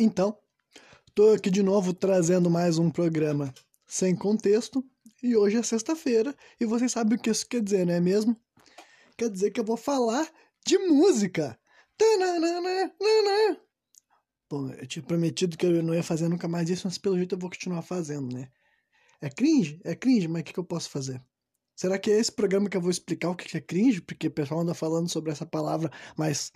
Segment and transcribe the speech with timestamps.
[0.00, 0.38] Então,
[1.12, 3.52] tô aqui de novo trazendo mais um programa
[3.84, 4.84] sem contexto.
[5.20, 8.40] E hoje é sexta-feira e vocês sabem o que isso quer dizer, não é mesmo?
[9.16, 10.30] Quer dizer que eu vou falar
[10.64, 11.58] de música.
[14.48, 17.34] Bom, eu tinha prometido que eu não ia fazer nunca mais isso, mas pelo jeito
[17.34, 18.48] eu vou continuar fazendo, né?
[19.20, 19.80] É cringe?
[19.82, 21.20] É cringe, mas o que, que eu posso fazer?
[21.74, 24.00] Será que é esse programa que eu vou explicar o que é cringe?
[24.00, 26.52] Porque o pessoal anda falando sobre essa palavra, mas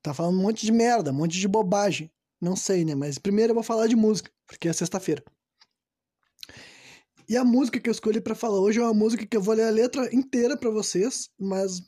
[0.00, 2.10] tá falando um monte de merda, um monte de bobagem.
[2.40, 2.94] Não sei, né?
[2.94, 5.22] Mas primeiro eu vou falar de música, porque é sexta-feira.
[7.28, 9.54] E a música que eu escolhi para falar hoje é uma música que eu vou
[9.54, 11.80] ler a letra inteira para vocês, mas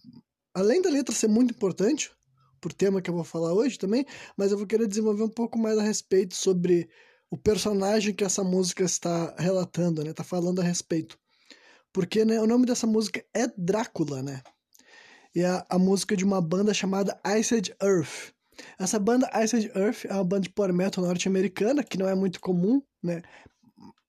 [0.54, 2.12] além da letra ser muito importante,
[2.60, 5.58] por tema que eu vou falar hoje também, mas eu vou querer desenvolver um pouco
[5.58, 6.88] mais a respeito sobre
[7.28, 10.12] o personagem que essa música está relatando, né?
[10.12, 11.18] Tá falando a respeito.
[11.92, 14.42] Porque né, o nome dessa música é Drácula, né?
[15.34, 18.32] E é a música de uma banda chamada Iced Earth.
[18.78, 22.40] Essa banda Iced Earth é uma banda de power metal norte-americana, que não é muito
[22.40, 23.22] comum, né?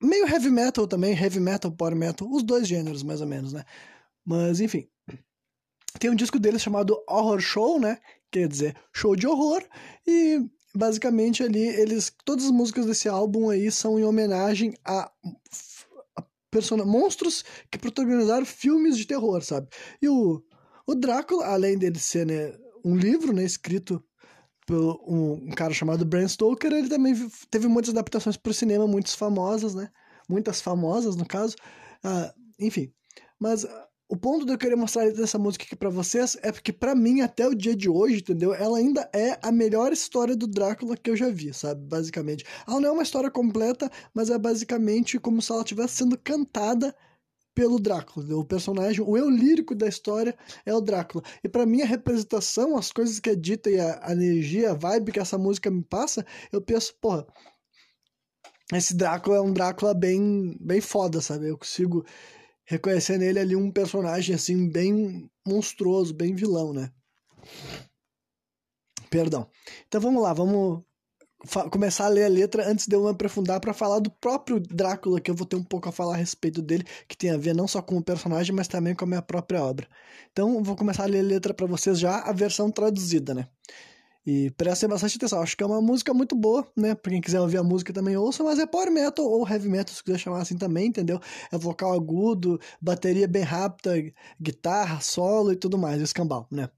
[0.01, 3.63] Meio heavy metal também, heavy metal, power metal, os dois gêneros mais ou menos, né?
[4.25, 4.87] Mas enfim.
[5.99, 7.99] Tem um disco deles chamado Horror Show, né?
[8.31, 9.63] Quer dizer, show de horror.
[10.07, 10.43] E
[10.75, 15.11] basicamente ali eles todas as músicas desse álbum aí são em homenagem a,
[16.15, 19.67] a person monstros que protagonizaram filmes de terror, sabe?
[20.01, 20.43] E o,
[20.87, 24.03] o Drácula, além dele ser né, um livro, né, escrito
[24.65, 27.13] por um, um, cara chamado Bram Stoker, ele também
[27.49, 29.89] teve muitas adaptações para o cinema, muitas famosas, né?
[30.29, 31.55] Muitas famosas, no caso.
[32.03, 32.91] Ah, enfim.
[33.39, 33.65] Mas
[34.07, 37.21] o ponto de eu querer mostrar dessa música aqui para vocês é porque, para mim,
[37.21, 38.53] até o dia de hoje, entendeu?
[38.53, 41.81] Ela ainda é a melhor história do Drácula que eu já vi, sabe?
[41.87, 42.45] Basicamente.
[42.67, 46.95] Ela não é uma história completa, mas é basicamente como se ela estivesse sendo cantada
[47.53, 48.35] pelo Drácula.
[48.37, 51.23] O personagem, o eu lírico da história é o Drácula.
[51.43, 54.73] E para mim a representação, as coisas que é dita e a, a, energia, a
[54.73, 57.25] vibe que essa música me passa, eu penso, porra,
[58.73, 61.49] esse Drácula é um Drácula bem, bem foda, sabe?
[61.49, 62.05] Eu consigo
[62.65, 66.91] reconhecer nele ali um personagem assim bem monstruoso, bem vilão, né?
[69.09, 69.47] Perdão.
[69.87, 70.83] Então vamos lá, vamos
[71.71, 75.29] começar a ler a letra antes de eu aprofundar para falar do próprio Drácula, que
[75.29, 77.67] eu vou ter um pouco a falar a respeito dele, que tem a ver não
[77.67, 79.87] só com o personagem, mas também com a minha própria obra.
[80.31, 83.47] Então, vou começar a ler a letra para vocês já, a versão traduzida, né?
[84.25, 86.95] E prestem bastante atenção, acho que é uma música muito boa, né?
[86.95, 89.93] Pra quem quiser ouvir a música também ouça, mas é power metal ou heavy metal,
[89.93, 91.19] se quiser chamar assim também, entendeu?
[91.51, 93.93] É vocal agudo, bateria bem rápida,
[94.39, 96.69] guitarra, solo e tudo mais, escambau, né?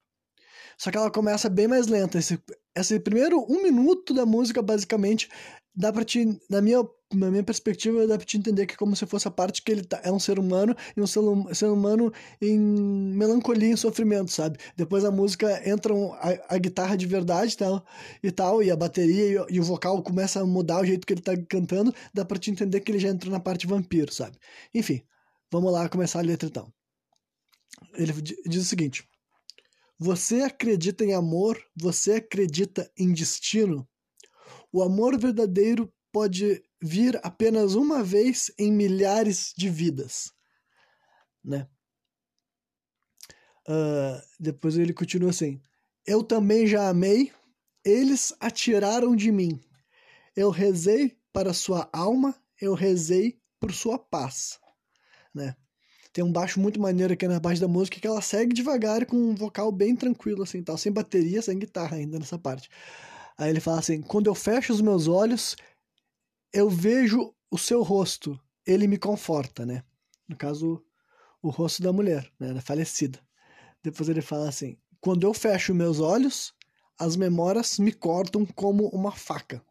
[0.78, 2.18] Só que ela começa bem mais lenta.
[2.18, 2.40] Esse,
[2.76, 5.30] esse primeiro um minuto da música, basicamente,
[5.76, 8.96] dá pra te, na minha, na minha perspectiva, dá pra te entender que é como
[8.96, 11.22] se fosse a parte que ele tá, é um ser humano e um ser,
[11.54, 14.58] ser humano em melancolia e sofrimento, sabe?
[14.76, 17.86] Depois a música entra um, a, a, guitarra de verdade tal,
[18.24, 21.14] e tal, e a bateria e, e, o vocal começa a mudar o jeito que
[21.14, 24.38] ele tá cantando, dá pra te entender que ele já entrou na parte vampiro, sabe?
[24.74, 25.02] Enfim,
[25.52, 26.72] vamos lá começar a letra então.
[27.94, 29.08] Ele diz o seguinte.
[29.98, 31.58] Você acredita em amor?
[31.76, 33.88] Você acredita em destino?
[34.72, 40.34] O amor verdadeiro pode vir apenas uma vez em milhares de vidas,
[41.44, 41.68] né?
[43.68, 45.62] Uh, depois ele continua assim:
[46.06, 47.32] Eu também já amei,
[47.84, 49.60] eles atiraram de mim.
[50.36, 54.60] Eu rezei para sua alma, eu rezei por sua paz,
[55.34, 55.56] né?
[56.16, 59.18] Tem um baixo muito maneiro aqui na base da música que ela segue devagar com
[59.18, 62.70] um vocal bem tranquilo, assim, tal, sem bateria, sem guitarra ainda nessa parte.
[63.38, 65.58] Aí ele fala assim: quando eu fecho os meus olhos,
[66.54, 69.84] eu vejo o seu rosto, ele me conforta, né?
[70.26, 70.82] No caso,
[71.42, 73.20] o rosto da mulher, né, da falecida.
[73.84, 76.54] Depois ele fala assim: quando eu fecho meus olhos,
[76.98, 79.62] as memórias me cortam como uma faca.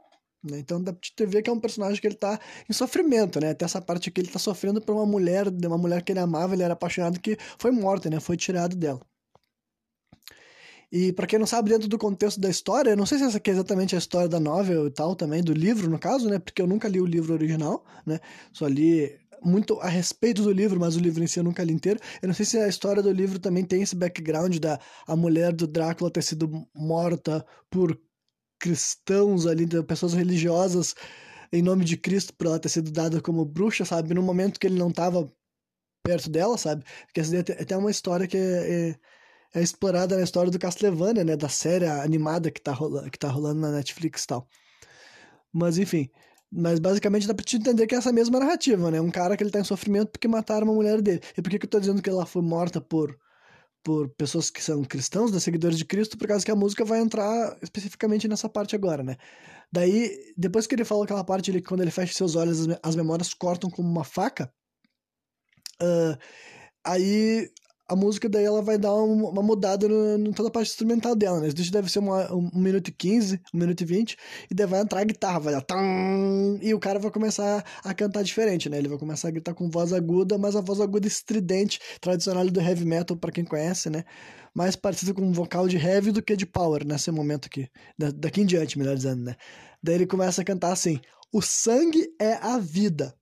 [0.45, 0.59] Né?
[0.59, 2.39] Então dá pra ver que é um personagem que ele tá
[2.69, 3.51] em sofrimento, né?
[3.51, 6.55] Até essa parte aqui ele tá sofrendo por uma mulher, uma mulher que ele amava,
[6.55, 8.21] ele era apaixonado, que foi morta, né?
[8.21, 9.01] Foi tirado dela.
[10.93, 13.39] E para quem não sabe, dentro do contexto da história, eu não sei se essa
[13.39, 16.39] aqui é exatamente a história da novel e tal também, do livro, no caso, né?
[16.39, 18.21] Porque eu nunca li o livro original, né?
[18.53, 19.11] Só li
[19.43, 21.99] muito a respeito do livro, mas o livro em si eu nunca li inteiro.
[22.23, 25.53] Eu não sei se a história do livro também tem esse background da a mulher
[25.53, 27.99] do Drácula ter sido morta por
[28.59, 30.95] cristãos ali, pessoas religiosas
[31.53, 34.13] em nome de Cristo por ela ter sido dada como bruxa, sabe?
[34.15, 35.31] No momento que ele não estava
[36.03, 36.85] perto dela, sabe?
[37.07, 41.25] Porque essa é até uma história que é, é, é, explorada na história do Castlevania,
[41.25, 41.37] né?
[41.37, 44.49] Da série animada que tá, rolando, que tá rolando na Netflix e tal.
[45.53, 46.11] Mas enfim,
[46.51, 49.01] mas basicamente dá pra te entender que é essa mesma narrativa, né?
[49.01, 51.21] Um cara que ele tá em sofrimento porque mataram uma mulher dele.
[51.37, 53.17] E por que, que eu tô dizendo que ela foi morta por
[53.85, 57.01] por pessoas que são cristãos, né, seguidores de Cristo, por causa que a música vai
[57.01, 59.17] entrar especificamente nessa parte agora, né?
[59.71, 63.35] Daí, depois que ele falou aquela parte, ele, quando ele fecha seus olhos, as memórias
[63.35, 64.51] cortam como uma faca.
[65.83, 66.17] Uh,
[66.85, 67.51] aí
[67.87, 71.49] a música daí ela vai dar uma mudada no toda a parte instrumental dela, né?
[71.49, 74.17] Isso deve ser uma, um, minuto e quinze, um minuto e vinte,
[74.51, 77.95] e daí vai entrar a guitarra, vai dar tam, e o cara vai começar a
[77.95, 78.79] cantar diferente, né?
[78.79, 82.61] Ele vai começar a gritar com voz aguda, mas a voz aguda estridente, tradicional do
[82.61, 84.05] heavy metal, para quem conhece, né?
[84.55, 88.11] Mais parecida com um vocal de heavy do que de power nesse momento aqui, da,
[88.11, 89.37] daqui em diante, melhor dizendo, né?
[89.83, 91.01] Daí ele começa a cantar assim:
[91.31, 93.15] O sangue é a vida,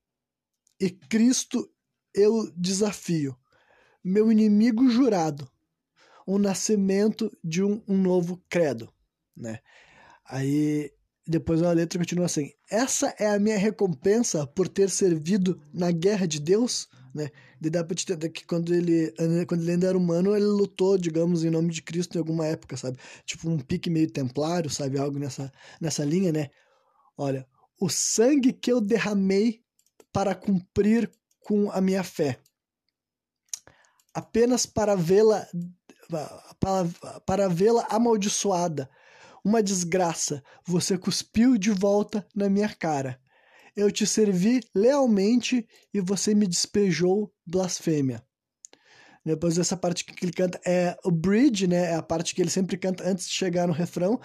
[0.80, 1.68] e Cristo
[2.14, 3.36] eu desafio
[4.04, 5.48] meu inimigo jurado,
[6.26, 8.92] o nascimento de um, um novo credo,
[9.36, 9.58] né?
[10.24, 10.90] Aí
[11.26, 16.26] depois a letra continua assim: essa é a minha recompensa por ter servido na guerra
[16.26, 17.30] de Deus, né?
[17.60, 19.12] De dá pra te entender que quando ele,
[19.46, 22.76] quando ele ainda era humano, ele lutou, digamos, em nome de Cristo em alguma época,
[22.76, 22.98] sabe?
[23.24, 24.98] Tipo um pique meio templário, sabe?
[24.98, 26.50] Algo nessa, nessa linha, né?
[27.16, 27.46] Olha,
[27.80, 29.60] o sangue que eu derramei
[30.12, 31.10] para cumprir
[31.40, 32.38] com a minha fé
[34.14, 35.46] apenas para vê-la
[36.60, 38.88] para, para vê-la amaldiçoada.
[39.44, 40.42] Uma desgraça.
[40.64, 43.18] Você cuspiu de volta na minha cara.
[43.74, 48.22] Eu te servi lealmente e você me despejou blasfêmia.
[49.24, 51.92] Depois dessa parte que ele canta é o bridge, né?
[51.92, 54.20] É a parte que ele sempre canta antes de chegar no refrão,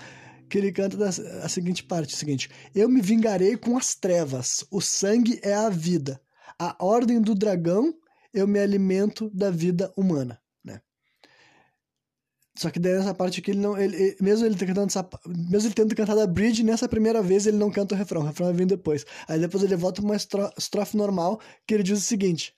[0.50, 4.66] que ele canta da, a seguinte parte, a seguinte: Eu me vingarei com as trevas.
[4.72, 6.20] O sangue é a vida.
[6.60, 7.94] A ordem do dragão
[8.34, 10.82] eu me alimento da vida humana, né?
[12.58, 15.76] Só que daí nessa parte aqui ele não, ele, mesmo ele cantando essa, mesmo ele
[15.76, 18.66] tendo cantado a bridge, nessa primeira vez ele não canta o refrão, o refrão vir
[18.66, 19.06] depois.
[19.28, 22.56] Aí depois ele volta para uma estrofe normal que ele diz o seguinte: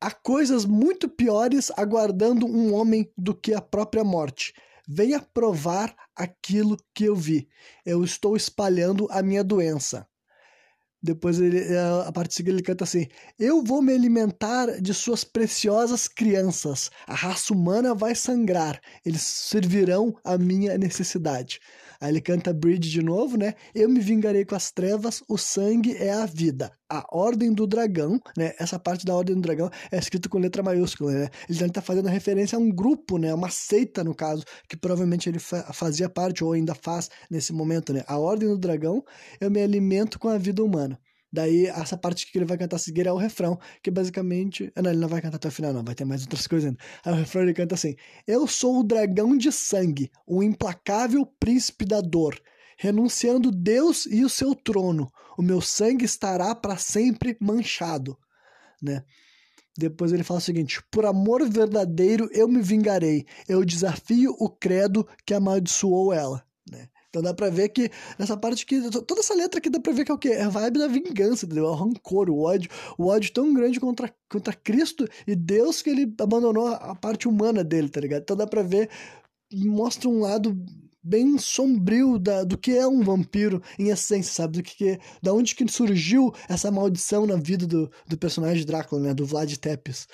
[0.00, 4.54] Há coisas muito piores aguardando um homem do que a própria morte.
[4.86, 7.48] Venha provar aquilo que eu vi.
[7.84, 10.08] Eu estou espalhando a minha doença.
[11.02, 13.06] Depois ele, é, a parte seguinte ele canta assim:
[13.38, 16.90] Eu vou me alimentar de suas preciosas crianças.
[17.06, 18.80] A raça humana vai sangrar.
[19.04, 21.60] Eles servirão a minha necessidade.
[22.00, 23.54] Aí ele canta Bridge de novo, né?
[23.74, 26.70] Eu me vingarei com as trevas, o sangue é a vida.
[26.88, 28.52] A Ordem do Dragão, né?
[28.58, 31.28] Essa parte da Ordem do Dragão é escrita com letra maiúscula, né?
[31.48, 33.34] Ele está fazendo referência a um grupo, né?
[33.34, 37.92] Uma seita, no caso, que provavelmente ele fa fazia parte ou ainda faz nesse momento,
[37.92, 38.04] né?
[38.06, 39.04] A Ordem do Dragão,
[39.40, 40.98] eu me alimento com a vida humana.
[41.30, 44.72] Daí, essa parte que ele vai cantar a seguir é o refrão, que basicamente.
[44.74, 46.68] Ah, não, ele não vai cantar até o final, não, vai ter mais outras coisas
[46.68, 46.82] ainda.
[47.04, 47.94] Aí o refrão ele canta assim:
[48.26, 52.40] Eu sou o dragão de sangue, o implacável príncipe da dor.
[52.78, 58.16] Renunciando Deus e o seu trono, o meu sangue estará para sempre manchado.
[58.80, 59.02] Né?
[59.76, 65.06] Depois ele fala o seguinte: Por amor verdadeiro eu me vingarei, eu desafio o credo
[65.26, 66.47] que amaldiçoou ela.
[67.08, 70.04] Então dá pra ver que nessa parte aqui, toda essa letra aqui dá pra ver
[70.04, 70.28] que é o quê?
[70.28, 71.66] É a vibe da vingança, entendeu?
[71.66, 75.88] É o rancor, o ódio, o ódio tão grande contra, contra Cristo e Deus que
[75.88, 78.22] ele abandonou a parte humana dele, tá ligado?
[78.22, 78.90] Então dá pra ver,
[79.52, 80.54] mostra um lado
[81.02, 84.58] bem sombrio da, do que é um vampiro em essência, sabe?
[84.58, 89.00] Do que, que da onde que surgiu essa maldição na vida do, do personagem Drácula,
[89.00, 89.14] né?
[89.14, 90.06] Do Vlad Tepes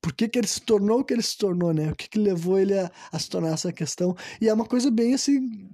[0.00, 1.90] por que, que ele se tornou o que ele se tornou, né?
[1.90, 4.16] O que, que levou ele a, a se tornar essa questão.
[4.40, 5.68] E é uma coisa bem assim,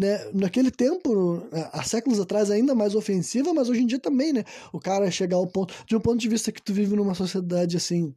[0.00, 0.30] né?
[0.32, 4.44] Naquele tempo, há séculos atrás, ainda mais ofensiva, mas hoje em dia também, né?
[4.72, 7.76] O cara chegar ao ponto, de um ponto de vista que tu vive numa sociedade
[7.76, 8.14] assim,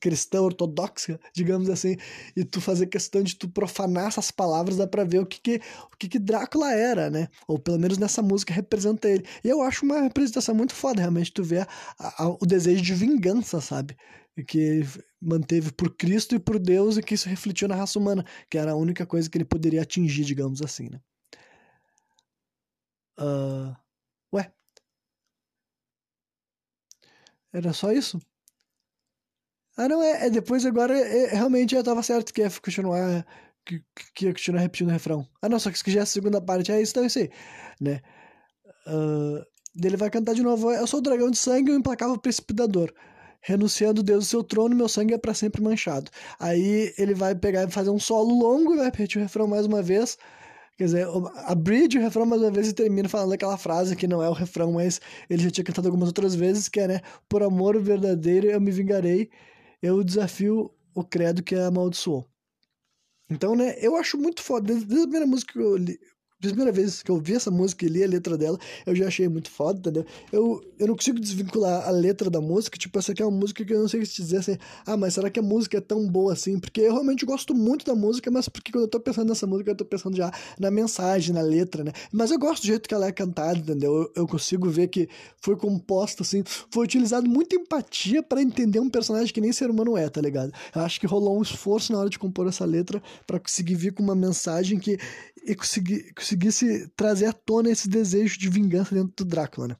[0.00, 1.96] cristã ortodoxa, digamos assim,
[2.34, 5.60] e tu fazer questão de tu profanar essas palavras, dá pra ver o que que,
[5.92, 7.28] o que que Drácula era, né?
[7.46, 9.26] Ou pelo menos nessa música representa ele.
[9.44, 11.66] E eu acho uma representação muito foda, realmente, tu vê a,
[11.98, 13.94] a, o desejo de vingança, sabe?
[14.44, 14.82] Que
[15.20, 18.72] manteve por Cristo e por Deus e que isso refletiu na raça humana, que era
[18.72, 21.00] a única coisa que ele poderia atingir, digamos assim, né?
[23.18, 23.74] Uh...
[24.32, 24.52] Ué?
[27.52, 28.20] Era só isso?
[29.76, 33.24] Ah, não, é, é depois agora é, realmente eu tava certo que ia continuar
[33.64, 35.28] que, que ia continuar repetindo o refrão.
[35.42, 37.18] Ah, não, só que isso já é a segunda parte, é isso, então é isso
[37.18, 37.30] aí,
[37.80, 38.00] né?
[38.86, 39.44] Uh,
[39.84, 42.92] ele vai cantar de novo, eu sou o dragão de sangue e o implacável precipitador
[43.40, 46.10] renunciando Deus do seu trono, meu sangue é para sempre manchado.
[46.38, 49.66] Aí ele vai pegar e fazer um solo longo e vai repetir o refrão mais
[49.66, 50.18] uma vez.
[50.76, 54.06] Quer dizer, a bridge o refrão mais uma vez e termina falando aquela frase que
[54.06, 57.00] não é o refrão, mas ele já tinha cantado algumas outras vezes, que é, né?
[57.28, 59.28] Por amor verdadeiro eu me vingarei,
[59.82, 62.26] eu desafio o credo que amaldiçoou.
[63.30, 64.66] Então, né, eu acho muito foda.
[64.66, 65.98] Desde a primeira música que eu li,
[66.40, 69.28] primeira vez que eu vi essa música e li a letra dela, eu já achei
[69.28, 70.06] muito foda, entendeu?
[70.32, 73.64] Eu, eu não consigo desvincular a letra da música, tipo, essa aqui é uma música
[73.64, 76.06] que eu não sei se dizer assim, ah, mas será que a música é tão
[76.06, 76.60] boa assim?
[76.60, 79.72] Porque eu realmente gosto muito da música, mas porque quando eu tô pensando nessa música,
[79.72, 81.92] eu tô pensando já na mensagem, na letra, né?
[82.12, 83.92] Mas eu gosto do jeito que ela é cantada, entendeu?
[83.92, 85.08] Eu, eu consigo ver que
[85.40, 89.96] foi composta, assim, foi utilizado muita empatia para entender um personagem que nem ser humano
[89.96, 90.52] é, tá ligado?
[90.74, 93.92] Eu acho que rolou um esforço na hora de compor essa letra para conseguir vir
[93.92, 94.98] com uma mensagem que
[95.48, 99.76] e conseguir, conseguisse trazer à tona esse desejo de vingança dentro do Drácula, né?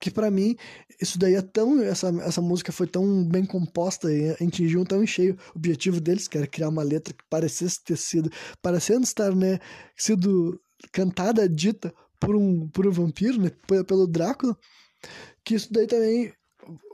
[0.00, 0.56] Que para mim,
[1.00, 1.80] isso daí é tão.
[1.80, 6.26] Essa, essa música foi tão bem composta e atingiu tão em cheio o objetivo deles,
[6.26, 8.30] que era criar uma letra que parecesse ter sido.
[8.60, 9.60] parecendo estar, né?
[9.96, 10.60] sido
[10.90, 13.50] cantada, dita por um, por um vampiro, né?
[13.86, 14.56] Pelo Drácula.
[15.44, 16.32] Que isso daí também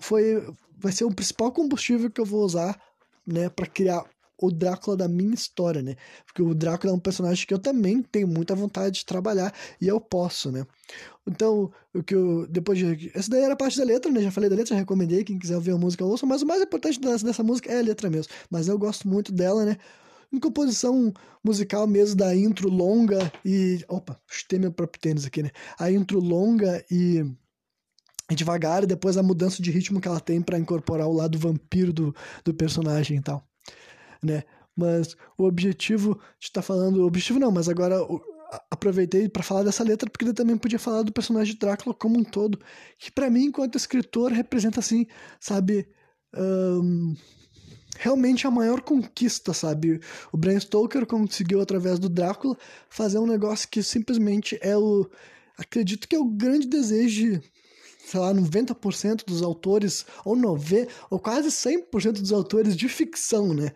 [0.02, 0.44] foi.
[0.76, 2.78] vai ser o principal combustível que eu vou usar,
[3.26, 3.48] né?
[3.48, 4.04] para criar
[4.38, 5.96] o Drácula da minha história, né?
[6.26, 9.88] Porque o Drácula é um personagem que eu também tenho muita vontade de trabalhar e
[9.88, 10.66] eu posso, né?
[11.26, 12.46] Então, o que eu.
[12.46, 13.10] Depois de.
[13.14, 14.20] Essa daí era parte da letra, né?
[14.20, 15.24] Já falei da letra, já recomendei.
[15.24, 16.26] Quem quiser ouvir a música, ouça.
[16.26, 18.32] Mas o mais importante dessa, dessa música é a letra mesmo.
[18.50, 19.76] Mas eu gosto muito dela, né?
[20.32, 21.12] Em composição
[21.42, 23.84] musical mesmo, da intro longa e.
[23.88, 25.50] Opa, chutei meu próprio tênis aqui, né?
[25.78, 27.24] A intro longa e
[28.34, 31.92] devagar e depois a mudança de ritmo que ela tem para incorporar o lado vampiro
[31.92, 32.14] do,
[32.44, 33.46] do personagem e tal
[34.22, 34.44] né?
[34.76, 37.96] Mas o objetivo de estar tá falando, o objetivo não, mas agora
[38.70, 42.18] aproveitei para falar dessa letra porque ele também podia falar do personagem de Drácula como
[42.18, 42.60] um todo,
[42.98, 45.06] que para mim enquanto escritor representa assim,
[45.40, 45.88] sabe,
[46.36, 47.14] um,
[47.98, 50.00] realmente a maior conquista, sabe?
[50.32, 52.56] O Bram Stoker conseguiu através do Drácula
[52.88, 55.08] fazer um negócio que simplesmente é o
[55.58, 57.40] acredito que é o grande desejo
[58.06, 63.72] sei lá, 90% dos autores, ou 90%, ou quase 100% dos autores de ficção, né?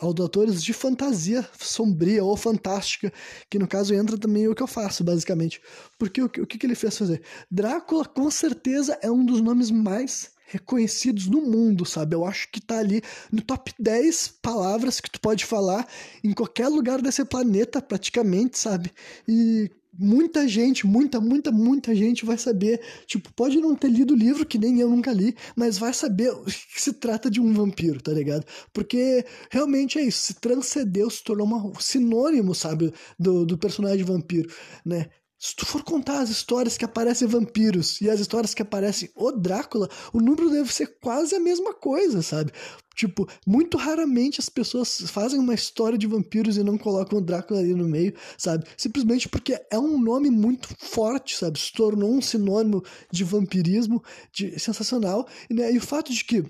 [0.00, 3.12] Autores de fantasia sombria ou fantástica,
[3.48, 5.60] que no caso entra também o que eu faço, basicamente.
[5.98, 7.22] Porque o, que, que ele fez fazer?
[7.50, 12.14] Drácula, com certeza, é um dos nomes mais reconhecidos no mundo, sabe?
[12.14, 15.88] Eu acho que tá ali no top 10 palavras que tu pode falar
[16.22, 18.92] em qualquer lugar desse planeta, praticamente, sabe?
[19.26, 19.70] E
[20.00, 22.80] muita gente, muita, muita, muita gente vai saber.
[23.06, 26.32] Tipo, pode não ter lido o livro, que nem eu nunca li, mas vai saber
[26.72, 28.44] que se trata de um vampiro, tá ligado?
[28.72, 34.50] Porque realmente é isso, se transcendeu, se tornou um sinônimo, sabe, do, do personagem vampiro,
[34.84, 35.10] né?
[35.42, 39.32] Se tu for contar as histórias que aparecem vampiros e as histórias que aparecem o
[39.32, 42.52] Drácula, o número deve ser quase a mesma coisa, sabe?
[42.94, 47.60] Tipo, muito raramente as pessoas fazem uma história de vampiros e não colocam o Drácula
[47.60, 48.66] ali no meio, sabe?
[48.76, 51.58] Simplesmente porque é um nome muito forte, sabe?
[51.58, 55.26] Se tornou um sinônimo de vampirismo de, sensacional.
[55.48, 55.72] Né?
[55.72, 56.44] E o fato de que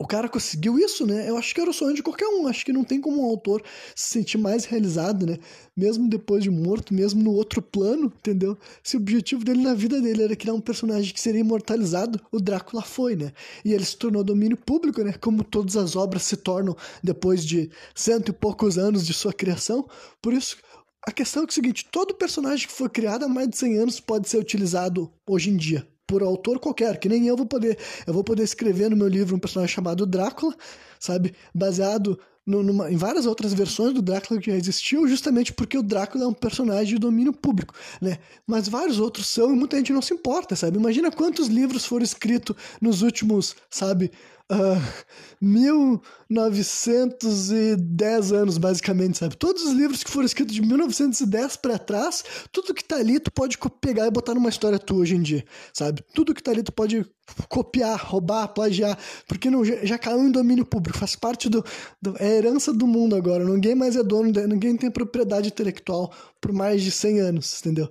[0.00, 1.28] o cara conseguiu isso, né?
[1.28, 2.46] Eu acho que era o sonho de qualquer um.
[2.46, 3.64] Acho que não tem como um autor
[3.96, 5.38] se sentir mais realizado, né?
[5.76, 8.56] Mesmo depois de morto, mesmo no outro plano, entendeu?
[8.80, 12.38] Se o objetivo dele na vida dele era criar um personagem que seria imortalizado, o
[12.40, 13.32] Drácula foi, né?
[13.64, 15.14] E ele se tornou domínio público, né?
[15.20, 19.88] Como todas as obras se tornam depois de cento e poucos anos de sua criação.
[20.22, 20.58] Por isso,
[21.04, 23.98] a questão é, o seguinte: todo personagem que foi criado há mais de 100 anos
[23.98, 27.78] pode ser utilizado hoje em dia por autor qualquer, que nem eu vou poder.
[28.06, 30.56] Eu vou poder escrever no meu livro um personagem chamado Drácula,
[30.98, 31.34] sabe?
[31.54, 36.24] Baseado numa, em várias outras versões do Drácula que já existiu, justamente porque o Drácula
[36.24, 38.16] é um personagem de domínio público, né?
[38.46, 40.78] Mas vários outros são e muita gente não se importa, sabe?
[40.78, 44.10] Imagina quantos livros foram escritos nos últimos, sabe,
[44.50, 44.80] uh, ah,
[45.40, 49.36] 1910 anos, basicamente, sabe?
[49.36, 53.30] Todos os livros que foram escritos de 1910 para trás, tudo que tá ali tu
[53.30, 56.02] pode pegar e botar numa história tua hoje em dia, sabe?
[56.14, 57.04] Tudo que tá ali tu pode
[57.48, 61.64] copiar, roubar, plagiar, porque não, já caiu em domínio público, faz parte do,
[62.00, 66.52] do é herança do mundo agora, ninguém mais é dono, ninguém tem propriedade intelectual por
[66.52, 67.90] mais de 100 anos, entendeu?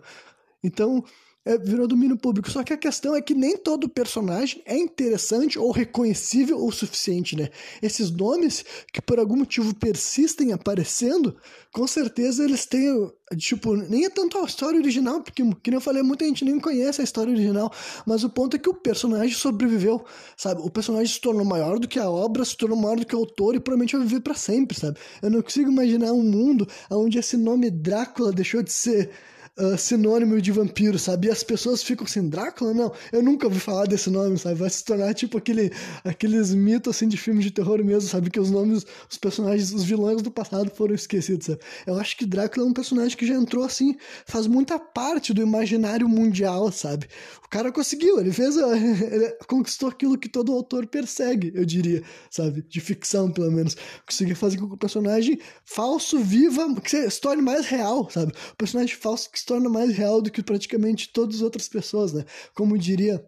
[0.64, 1.04] Então,
[1.48, 2.52] é, virou domínio público.
[2.52, 7.38] Só que a questão é que nem todo personagem é interessante ou reconhecível o suficiente,
[7.38, 7.48] né?
[7.82, 11.38] Esses nomes que por algum motivo persistem aparecendo,
[11.72, 16.04] com certeza eles têm, tipo, nem é tanto a história original, porque, como eu falei,
[16.04, 17.72] muita gente nem conhece a história original,
[18.06, 20.04] mas o ponto é que o personagem sobreviveu,
[20.36, 20.62] sabe?
[20.62, 23.20] O personagem se tornou maior do que a obra, se tornou maior do que o
[23.20, 24.98] autor e provavelmente vai viver para sempre, sabe?
[25.22, 29.12] Eu não consigo imaginar um mundo onde esse nome Drácula deixou de ser
[29.58, 31.28] uh, sinônimo de vampiro, sabe?
[31.28, 32.74] E as pessoas ficam assim, Drácula?
[32.74, 34.56] Não, eu nunca ouvi falar desse nome, sabe?
[34.56, 35.72] Vai se tornar tipo aquele,
[36.04, 38.30] aqueles mitos assim de filmes de terror mesmo, sabe?
[38.30, 41.60] Que os nomes, os personagens, os vilões do passado foram esquecidos, sabe?
[41.86, 43.96] Eu acho que Drácula é um personagem que já entrou assim,
[44.26, 47.08] faz muita parte do imaginário mundial, sabe?
[47.48, 52.62] O cara conseguiu, ele fez, ele conquistou aquilo que todo autor persegue, eu diria, sabe?
[52.62, 53.76] De ficção, pelo menos.
[54.06, 58.34] Conseguir fazer com que o personagem falso viva, que se torne mais real, sabe?
[58.52, 62.12] O personagem falso que se torna mais real do que praticamente todas as outras pessoas,
[62.12, 62.26] né?
[62.54, 63.26] Como diria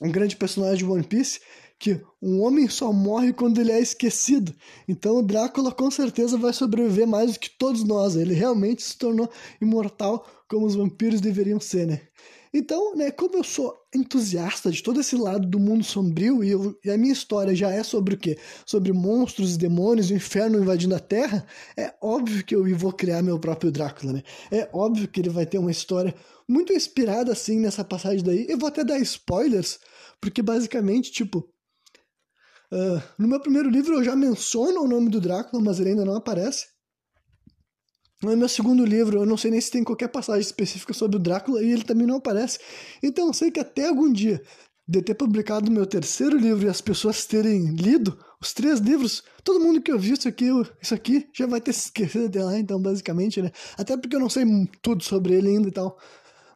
[0.00, 1.40] um grande personagem de One Piece,
[1.76, 4.54] que um homem só morre quando ele é esquecido.
[4.86, 8.14] Então o Drácula com certeza vai sobreviver mais do que todos nós.
[8.14, 9.28] Ele realmente se tornou
[9.60, 12.00] imortal como os vampiros deveriam ser, né?
[12.52, 16.78] Então, né, como eu sou entusiasta de todo esse lado do mundo sombrio e, eu,
[16.84, 18.38] e, a minha história já é sobre o quê?
[18.66, 23.38] Sobre monstros, demônios, o inferno invadindo a Terra, é óbvio que eu vou criar meu
[23.38, 24.22] próprio Drácula, né?
[24.50, 26.14] É óbvio que ele vai ter uma história
[26.48, 28.46] muito inspirada assim nessa passagem daí.
[28.48, 29.78] Eu vou até dar spoilers,
[30.20, 31.48] porque basicamente, tipo,
[32.70, 36.04] Uh, no meu primeiro livro eu já menciono o nome do Drácula, mas ele ainda
[36.04, 36.66] não aparece.
[38.22, 41.20] No meu segundo livro, eu não sei nem se tem qualquer passagem específica sobre o
[41.20, 42.58] Drácula e ele também não aparece.
[43.00, 44.42] Então eu sei que até algum dia
[44.88, 49.60] de ter publicado meu terceiro livro e as pessoas terem lido os três livros, todo
[49.60, 50.46] mundo que ouviu isso aqui,
[50.80, 53.50] isso aqui já vai ter se esquecido até lá, então, basicamente, né?
[53.76, 54.44] Até porque eu não sei
[54.80, 55.98] tudo sobre ele ainda e tal.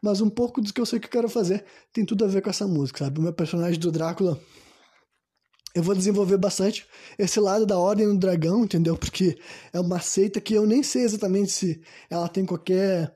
[0.01, 2.41] Mas um pouco do que eu sei que eu quero fazer tem tudo a ver
[2.41, 3.21] com essa música, sabe?
[3.21, 4.41] O meu personagem do Drácula
[5.75, 6.87] eu vou desenvolver bastante
[7.19, 8.97] esse lado da Ordem do Dragão, entendeu?
[8.97, 9.39] Porque
[9.73, 13.15] é uma seita que eu nem sei exatamente se ela tem qualquer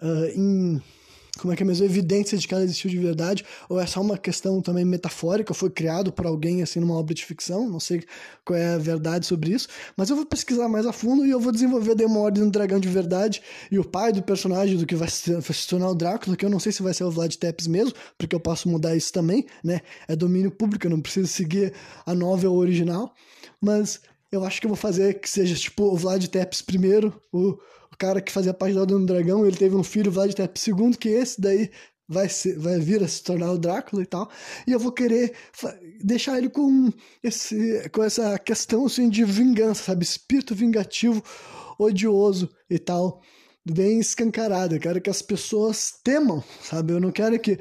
[0.00, 0.80] uh, in,
[1.38, 4.00] como é que é mesmo, evidência de que ela existiu de verdade, ou é só
[4.00, 8.02] uma questão também metafórica, foi criado por alguém assim numa obra de ficção, não sei
[8.44, 11.40] qual é a verdade sobre isso, mas eu vou pesquisar mais a fundo e eu
[11.40, 14.86] vou desenvolver daí uma ordem do dragão de verdade, e o pai do personagem do
[14.86, 17.04] que vai se, vai se tornar o Drácula, que eu não sei se vai ser
[17.04, 20.90] o Vlad Tepes mesmo, porque eu posso mudar isso também, né, é domínio público, eu
[20.90, 21.72] não preciso seguir
[22.04, 23.14] a novel original,
[23.60, 27.58] mas eu acho que eu vou fazer que seja tipo o Vlad Tepes primeiro, o
[27.98, 30.96] cara que fazia parte da Ordem do Dragão, ele teve um filho, Vlad Tep II,
[30.96, 31.70] que esse daí
[32.08, 34.30] vai, ser, vai vir a se tornar o Drácula e tal.
[34.66, 35.34] E eu vou querer
[36.02, 36.90] deixar ele com,
[37.22, 40.04] esse, com essa questão assim, de vingança, sabe?
[40.04, 41.22] Espírito vingativo,
[41.78, 43.20] odioso e tal.
[43.68, 44.76] Bem escancarado.
[44.76, 46.94] Eu quero que as pessoas temam, sabe?
[46.94, 47.52] Eu não quero que.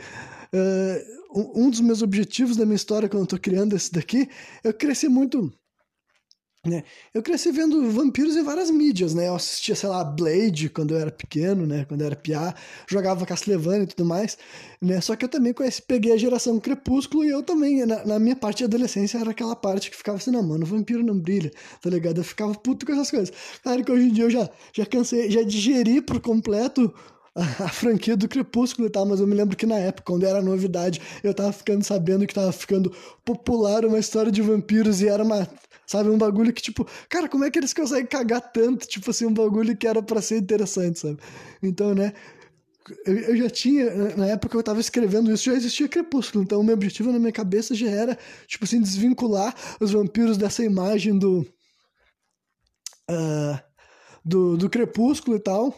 [0.54, 1.18] Uh,
[1.56, 4.30] um dos meus objetivos da minha história, quando eu tô criando esse daqui,
[4.64, 5.52] eu cresci muito
[6.66, 6.84] né?
[7.14, 9.28] Eu cresci vendo vampiros em várias mídias, né?
[9.28, 11.86] Eu assistia, sei lá, Blade quando eu era pequeno, né?
[11.88, 12.54] Quando eu era piá,
[12.90, 14.38] jogava Castlevania e tudo mais,
[14.82, 15.00] né?
[15.02, 18.36] Só que eu também conheci, peguei a geração Crepúsculo e eu também, na, na, minha
[18.36, 21.52] parte de adolescência, era aquela parte que ficava assim, não, mano, o vampiro não brilha,
[21.82, 22.18] tá ligado?
[22.18, 23.32] Eu ficava puto com essas coisas.
[23.64, 26.94] Claro que hoje em dia eu já, já cansei, já digeri por completo
[27.38, 30.42] a, franquia do Crepúsculo e tal, mas eu me lembro que na época, quando era
[30.42, 32.92] novidade, eu tava ficando sabendo que tava ficando
[33.24, 35.48] popular uma história de vampiros e era uma
[35.88, 36.10] Sabe?
[36.10, 38.86] Um bagulho que, tipo, cara, como é que eles conseguem cagar tanto?
[38.86, 41.18] Tipo assim, um bagulho que era para ser interessante, sabe?
[41.64, 42.14] Então, né?
[43.06, 46.44] Eu, já tinha, na época que eu tava escrevendo isso, já existia Crepúsculo.
[46.44, 50.64] Então, o meu objetivo na minha cabeça já era, tipo assim, desvincular os vampiros dessa
[50.64, 51.46] imagem do.
[53.10, 53.60] Uh,
[54.24, 55.74] do, do Crepúsculo e tal.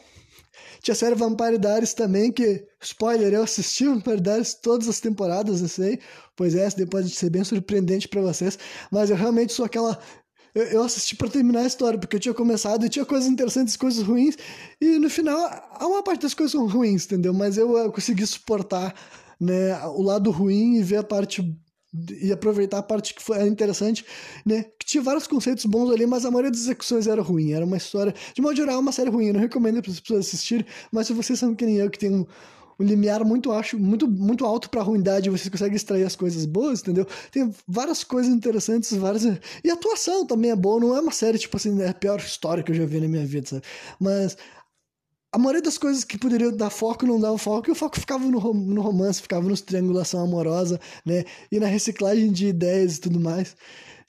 [0.81, 5.61] Tinha a série Vampire Diaries também, que, spoiler, eu assisti Vampire Diaries todas as temporadas,
[5.61, 5.99] eu sei.
[6.35, 8.57] Pois é, essa depois pode ser bem surpreendente para vocês.
[8.91, 9.99] Mas eu realmente sou aquela
[10.53, 14.03] eu assisti para terminar a história, porque eu tinha começado e tinha coisas interessantes, coisas
[14.03, 14.35] ruins,
[14.81, 15.37] e no final,
[15.71, 17.33] há uma parte das coisas são ruins, entendeu?
[17.33, 18.95] Mas eu, eu consegui suportar
[19.39, 21.41] né, o lado ruim e ver a parte
[22.21, 24.05] e aproveitar a parte que foi interessante,
[24.45, 24.65] né?
[24.77, 27.53] Que tinha vários conceitos bons ali, mas a maioria das execuções era ruim.
[27.53, 29.27] Era uma história, de modo geral, uma série ruim.
[29.27, 31.97] Eu não recomendo para as pessoas assistirem, mas se vocês são que nem eu, que
[31.97, 32.25] tem um,
[32.79, 36.81] um limiar muito, acho, muito, muito alto para ruindade, vocês conseguem extrair as coisas boas,
[36.81, 37.07] entendeu?
[37.31, 39.23] Tem várias coisas interessantes, várias.
[39.63, 42.19] E a atuação também é boa, não é uma série, tipo assim, é a pior
[42.19, 43.63] história que eu já vi na minha vida, sabe?
[43.99, 44.37] Mas
[45.31, 48.25] a maioria das coisas que poderiam dar foco não dava foco, e o foco ficava
[48.25, 51.23] no, no romance, ficava na triangulação amorosa, né?
[51.51, 53.55] E na reciclagem de ideias e tudo mais.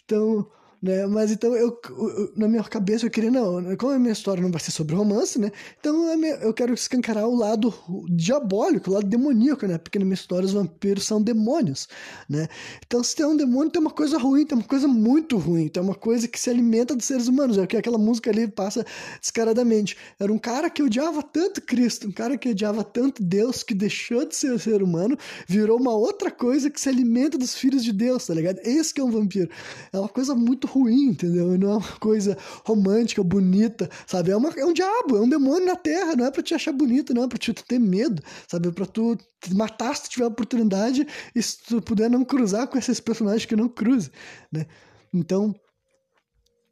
[0.04, 0.46] Então,
[0.82, 1.06] né?
[1.06, 4.50] Mas então eu, eu, na minha cabeça eu queria, não, como a minha história não
[4.50, 5.50] vai ser sobre romance, né?
[5.78, 6.12] Então
[6.42, 7.72] eu quero escancarar o lado
[8.08, 9.78] diabólico, o lado demoníaco, né?
[9.78, 11.88] Porque na minha história os vampiros são demônios,
[12.28, 12.48] né?
[12.86, 15.82] Então se tem um demônio, tem uma coisa ruim, tem uma coisa muito ruim, tem
[15.82, 18.84] uma coisa que se alimenta dos seres humanos, é o que aquela música ali passa
[19.20, 19.96] descaradamente.
[20.18, 24.24] Era um cara que odiava tanto Cristo, um cara que odiava tanto Deus, que deixou
[24.24, 25.16] de ser ser humano,
[25.46, 28.58] virou uma outra coisa que se alimenta dos filhos de Deus, tá ligado?
[28.64, 29.50] Esse que é um vampiro.
[29.92, 31.58] É uma coisa muito ruim, entendeu?
[31.58, 34.30] Não é uma coisa romântica, bonita, sabe?
[34.30, 36.72] É, uma, é um diabo, é um demônio na terra, não é pra te achar
[36.72, 38.68] bonito, não é pra te ter medo, sabe?
[38.68, 39.18] É pra tu
[39.52, 43.56] matar se tu tiver oportunidade e se tu puder não cruzar com esses personagens que
[43.56, 44.10] não cruze,
[44.52, 44.66] né?
[45.12, 45.54] Então,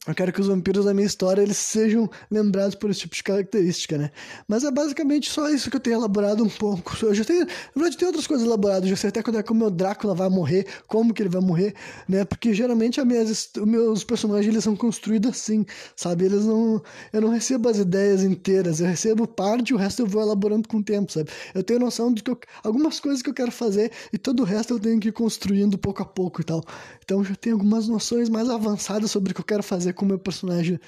[0.08, 3.22] eu quero que os vampiros da minha história eles sejam lembrados por esse tipo de
[3.22, 4.10] característica, né?
[4.48, 6.96] Mas é basicamente só isso que eu tenho elaborado um pouco.
[7.02, 8.84] Eu já tenho, na verdade, tem outras coisas elaboradas.
[8.84, 11.28] Eu já sei até quando é que o meu Drácula vai morrer, como que ele
[11.28, 11.74] vai morrer,
[12.08, 12.24] né?
[12.24, 16.24] Porque geralmente as minhas, os meus personagens eles são construídos assim, sabe?
[16.24, 20.22] Eles não, eu não recebo as ideias inteiras, eu recebo parte o resto eu vou
[20.22, 21.30] elaborando com o tempo, sabe?
[21.54, 24.44] Eu tenho noção de que eu, algumas coisas que eu quero fazer e todo o
[24.44, 26.62] resto eu tenho que ir construindo pouco a pouco e tal.
[27.04, 30.04] Então eu já tenho algumas noções mais avançadas sobre o que eu quero fazer com
[30.04, 30.80] o meu personagem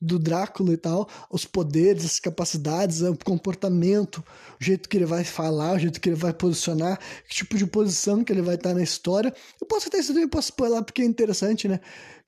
[0.00, 4.22] do Drácula e tal, os poderes, as capacidades, o comportamento,
[4.60, 7.66] o jeito que ele vai falar, o jeito que ele vai posicionar, que tipo de
[7.66, 9.34] posição que ele vai estar na história.
[9.60, 11.80] Eu posso até também posso spoiler porque é interessante, né?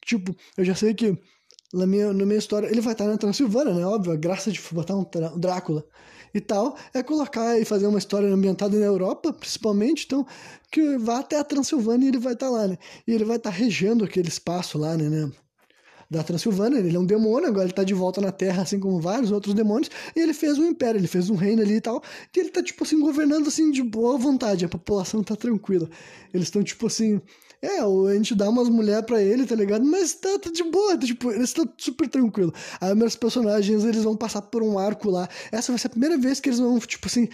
[0.05, 1.17] Tipo, eu já sei que
[1.73, 3.87] na minha, na minha história ele vai estar na Transilvânia, né?
[3.87, 5.07] Óbvio, a graça de botar um
[5.39, 5.85] Drácula
[6.35, 10.27] e tal é colocar e fazer uma história ambientada na Europa, principalmente, então
[10.71, 12.79] que vá até a Transilvânia e ele vai estar lá, né?
[13.07, 15.09] E ele vai estar regendo aquele espaço lá, né?
[15.09, 15.31] né?
[16.11, 19.01] Da Transilvânia, ele é um demônio, agora ele tá de volta na Terra, assim como
[19.01, 22.03] vários outros demônios, e ele fez um império, ele fez um reino ali e tal,
[22.35, 25.89] e ele tá, tipo assim, governando, assim, de boa vontade, a população tá tranquila.
[26.35, 27.21] Eles estão, tipo assim,
[27.63, 29.85] é, a gente dá umas mulheres pra ele, tá ligado?
[29.85, 32.53] Mas tá, tá de boa, tá, tipo, eles estão super tranquilo.
[32.81, 35.29] Aí meus personagens, eles vão passar por um arco lá.
[35.53, 37.29] Essa vai ser a primeira vez que eles vão, tipo assim,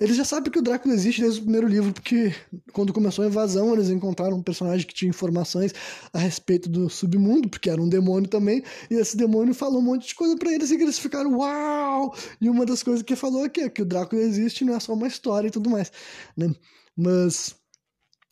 [0.00, 2.34] eles já sabem que o Drácula existe desde o primeiro livro, porque
[2.72, 5.74] quando começou a invasão, eles encontraram um personagem que tinha informações
[6.12, 10.08] a respeito do submundo, porque era um demônio também, e esse demônio falou um monte
[10.08, 12.14] de coisa para eles e eles ficaram uau!
[12.40, 14.92] E uma das coisas que falou aqui é que o Drácula existe, não é só
[14.94, 15.90] uma história e tudo mais,
[16.36, 16.54] né?
[16.96, 17.54] Mas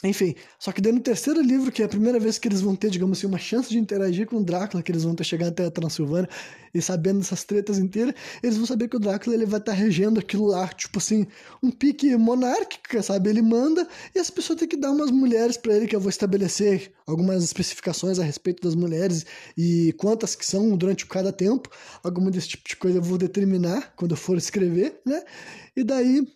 [0.04, 2.76] enfim, só que daí no terceiro livro, que é a primeira vez que eles vão
[2.76, 5.52] ter, digamos assim, uma chance de interagir com o Drácula, que eles vão ter chegado
[5.52, 6.28] até a Transilvânia
[6.74, 9.78] e sabendo dessas tretas inteiras, eles vão saber que o Drácula ele vai estar tá
[9.78, 11.26] regendo aquilo lá, tipo assim,
[11.62, 13.30] um pique monárquico, sabe?
[13.30, 16.10] Ele manda e as pessoas têm que dar umas mulheres para ele, que eu vou
[16.10, 19.24] estabelecer algumas especificações a respeito das mulheres
[19.56, 21.70] e quantas que são durante cada tempo,
[22.04, 25.22] alguma desse tipo de coisa eu vou determinar quando eu for escrever, né?
[25.74, 26.26] E daí,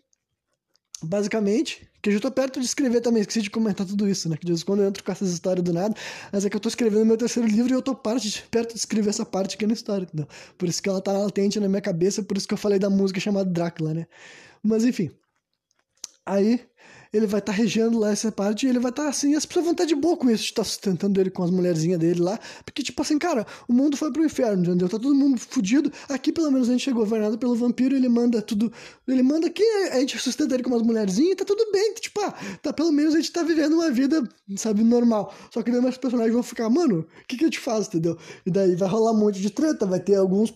[1.02, 4.36] basicamente, que eu já tô perto de escrever também, esqueci de comentar tudo isso, né?
[4.36, 5.94] Que de vez em quando eu entro com essas histórias do nada,
[6.32, 8.78] mas é que eu tô escrevendo meu terceiro livro e eu tô parte, perto de
[8.78, 10.26] escrever essa parte aqui na história, entendeu?
[10.56, 12.90] Por isso que ela tá latente na minha cabeça, por isso que eu falei da
[12.90, 14.06] música chamada Drácula, né?
[14.62, 15.10] Mas enfim.
[16.24, 16.60] Aí,
[17.12, 19.44] ele vai estar tá regendo lá essa parte e ele vai estar tá, assim, as
[19.44, 21.50] pessoas vão estar tá de boa com isso, de estar tá sustentando ele com as
[21.50, 24.88] mulherzinhas dele lá, porque, tipo assim, cara, o mundo foi pro inferno, entendeu?
[24.88, 28.40] Tá todo mundo fudido, aqui pelo menos a gente é governado pelo vampiro, ele manda
[28.40, 28.72] tudo,
[29.08, 32.34] ele manda que a gente sustenta ele com umas mulherzinhas tá tudo bem, tipo, ah,
[32.62, 34.22] tá, pelo menos a gente tá vivendo uma vida,
[34.56, 35.34] sabe, normal.
[35.52, 38.16] Só que daí meus personagens vão ficar, mano, o que que eu te faço, entendeu?
[38.44, 40.52] E daí vai rolar um monte de treta, vai ter alguns,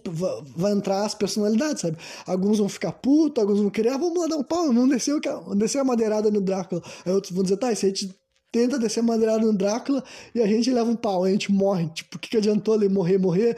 [0.57, 1.97] vai entrar as personalidades, sabe?
[2.27, 5.19] Alguns vão ficar putos, alguns vão querer, ah, vamos lá dar um pau, vamos descer,
[5.21, 6.83] vamos descer a madeirada no Drácula.
[7.05, 7.89] Aí outros vão dizer, tá, e se a
[8.55, 11.89] tenta descer madeirado no Drácula e a gente leva um pau, a gente morre.
[11.89, 13.57] Tipo, o que, que adiantou ele morrer, morrer?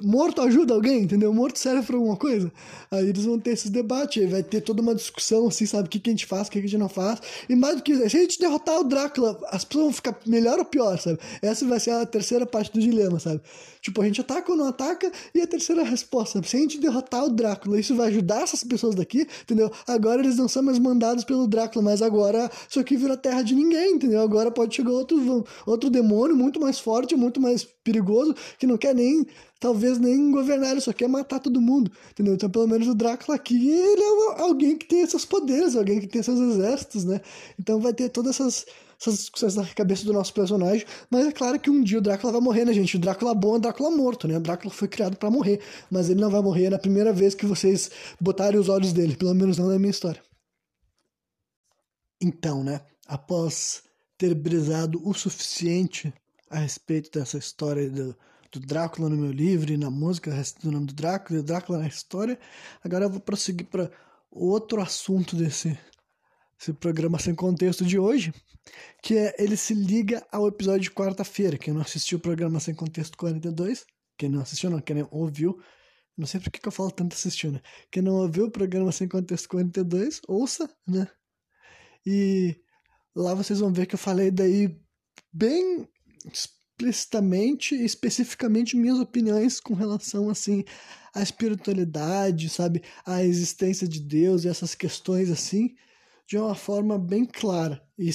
[0.00, 1.34] Morto ajuda alguém, entendeu?
[1.34, 2.52] Morto serve pra alguma coisa.
[2.88, 5.88] Aí eles vão ter esses debates, aí vai ter toda uma discussão, assim, sabe?
[5.88, 7.20] O que, que a gente faz, o que, que a gente não faz.
[7.48, 10.16] E mais do que isso, se a gente derrotar o Drácula, as pessoas vão ficar
[10.24, 11.18] melhor ou pior, sabe?
[11.42, 13.40] Essa vai ser a terceira parte do dilema, sabe?
[13.80, 17.24] Tipo, a gente ataca ou não ataca, e a terceira resposta, se a gente derrotar
[17.24, 19.70] o Drácula, isso vai ajudar essas pessoas daqui, entendeu?
[19.86, 23.54] Agora eles não são mais mandados pelo Drácula, mas agora isso aqui vira terra de
[23.54, 24.27] ninguém, entendeu?
[24.28, 28.94] Agora pode chegar outro, outro demônio muito mais forte, muito mais perigoso, que não quer
[28.94, 29.26] nem,
[29.58, 32.34] talvez nem governar, ele só quer matar todo mundo, entendeu?
[32.34, 36.06] Então, pelo menos o Drácula aqui, ele é alguém que tem esses poderes, alguém que
[36.06, 37.22] tem seus exércitos, né?
[37.58, 38.66] Então vai ter todas essas
[39.00, 42.32] essas discussões na cabeça do nosso personagem, mas é claro que um dia o Drácula
[42.32, 42.96] vai morrer, né, gente?
[42.96, 44.36] O Drácula bom é o Drácula morto, né?
[44.36, 47.46] O Drácula foi criado para morrer, mas ele não vai morrer na primeira vez que
[47.46, 50.20] vocês botarem os olhos dele, pelo menos não na minha história.
[52.20, 53.82] Então, né, após
[54.18, 56.12] ter brisado o suficiente
[56.50, 58.16] a respeito dessa história do,
[58.50, 60.30] do Drácula no meu livro e na música
[60.62, 62.38] do nome do Drácula e Drácula na história,
[62.82, 63.90] agora eu vou prosseguir para
[64.30, 65.78] outro assunto desse
[66.60, 68.34] esse programa sem contexto de hoje,
[69.00, 71.56] que é ele se liga ao episódio de quarta-feira.
[71.56, 75.62] Quem não assistiu o programa sem contexto 42, quem não assistiu, não, quem não ouviu,
[76.16, 77.60] não sei por que, eu falo tanto assistiu, né?
[77.92, 81.06] Quem não ouviu o programa sem contexto 42, ouça, né?
[82.04, 82.60] E
[83.22, 84.78] lá vocês vão ver que eu falei daí
[85.32, 85.86] bem
[86.32, 90.64] explicitamente e especificamente minhas opiniões com relação assim
[91.14, 95.74] à espiritualidade, sabe, à existência de Deus e essas questões assim
[96.28, 98.10] de uma forma bem clara e,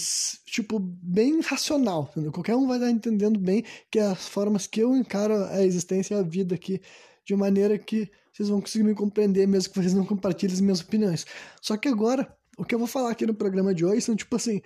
[0.46, 2.08] tipo, bem racional.
[2.12, 2.32] Entendeu?
[2.32, 6.14] Qualquer um vai estar entendendo bem que é as formas que eu encaro a existência
[6.14, 6.80] e a vida aqui,
[7.26, 10.80] de maneira que vocês vão conseguir me compreender, mesmo que vocês não compartilhem as minhas
[10.80, 11.26] opiniões.
[11.60, 14.36] Só que agora, o que eu vou falar aqui no programa de hoje são, tipo
[14.36, 14.62] assim,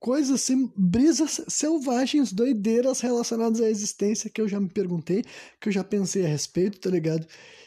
[0.00, 5.22] coisas assim, brisas selvagens, doideiras relacionadas à existência que eu já me perguntei,
[5.60, 7.26] que eu já pensei a respeito, tá ligado?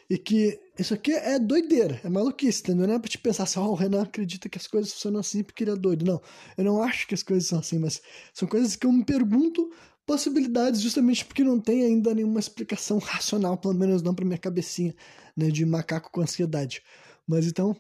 [0.10, 2.88] E que isso aqui é doideira, é maluquice, entendeu?
[2.88, 5.44] Não é pra te pensar assim, oh, o Renan acredita que as coisas funcionam assim
[5.44, 6.04] porque ele é doido.
[6.04, 6.20] Não,
[6.58, 8.02] eu não acho que as coisas são assim, mas
[8.34, 9.72] são coisas que eu me pergunto
[10.06, 14.94] possibilidades justamente porque não tem ainda nenhuma explicação racional, pelo menos não pra minha cabecinha,
[15.38, 16.82] né, de macaco com ansiedade.
[17.28, 17.76] Mas então,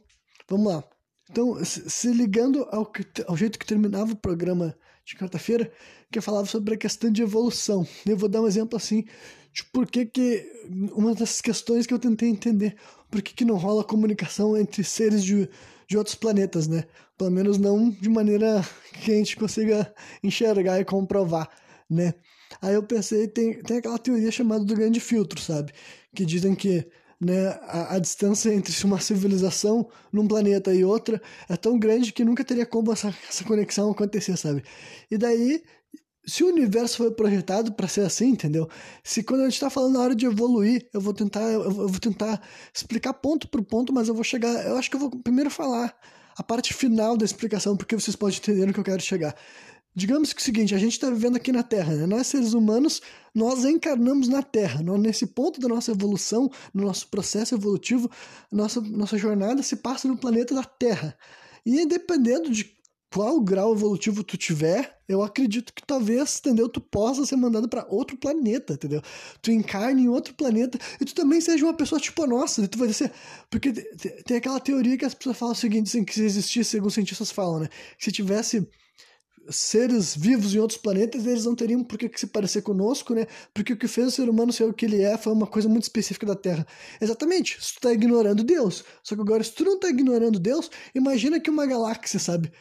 [0.48, 0.93] vamos lá.
[1.30, 2.92] Então, se ligando ao,
[3.28, 5.72] ao jeito que terminava o programa de quarta-feira,
[6.12, 7.88] que falava sobre a questão de evolução.
[8.06, 9.06] Eu vou dar um exemplo assim
[9.52, 10.52] de por que, que
[10.94, 12.76] uma das questões que eu tentei entender,
[13.12, 15.48] por que, que não rola comunicação entre seres de,
[15.88, 16.86] de outros planetas, né?
[17.18, 18.66] Pelo menos não de maneira
[19.04, 21.50] que a gente consiga enxergar e comprovar,
[21.90, 22.16] né?
[22.62, 25.72] Aí eu pensei, tem, tem aquela teoria chamada do grande filtro, sabe?
[26.16, 26.88] Que dizem que
[27.24, 32.24] né, a, a, distância entre uma civilização num planeta e outra é tão grande que
[32.24, 34.64] nunca teria como essa, essa conexão acontecer, sabe?
[35.10, 35.64] E daí,
[36.26, 38.70] se o universo foi projetado para ser assim, entendeu?
[39.04, 42.00] Se quando a gente está falando na hora de evoluir, eu vou tentar, eu vou
[42.00, 42.42] tentar
[42.74, 45.96] explicar ponto por ponto, mas eu vou chegar, eu acho que eu vou primeiro falar
[46.36, 49.36] a parte final da explicação, porque vocês podem entender no que eu quero chegar.
[49.96, 52.06] Digamos que é o seguinte, a gente está vivendo aqui na Terra, né?
[52.08, 53.02] Nós, seres humanos,
[53.34, 54.82] nós encarnamos na Terra.
[54.82, 58.10] Nós, nesse ponto da nossa evolução, no nosso processo evolutivo,
[58.52, 61.16] nossa, nossa jornada se passa no planeta da Terra.
[61.66, 62.74] E dependendo de
[63.14, 66.68] qual grau evolutivo tu tiver, eu acredito que talvez, entendeu?
[66.68, 69.04] Tu possa ser mandado para outro planeta, entendeu?
[69.40, 72.68] Tu encarne em outro planeta e tu também seja uma pessoa tipo a nossa.
[72.68, 73.12] Tu vai ser.
[73.52, 76.88] Porque tem aquela teoria que as pessoas falam o seguinte, assim, que se existisse, segundo
[76.88, 77.70] os cientistas falam, né?
[78.00, 78.68] Que se tivesse
[79.50, 83.28] seres vivos em outros planetas, eles não teriam por que se parecer conosco, né?
[83.54, 85.68] Porque o que fez o ser humano ser o que ele é foi uma coisa
[85.68, 86.66] muito específica da Terra.
[87.02, 88.84] Exatamente, se tu tá ignorando Deus.
[89.04, 92.52] Só que agora, se tu não tá ignorando Deus, imagina que uma galáxia, sabe?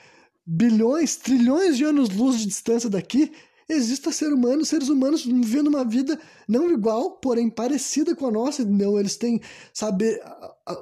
[0.44, 3.32] Bilhões, trilhões de anos-luz de distância daqui,
[3.72, 8.62] exista ser humano, seres humanos vivendo uma vida não igual, porém parecida com a nossa,
[8.62, 8.98] entendeu?
[8.98, 9.40] Eles têm,
[9.72, 10.20] sabe,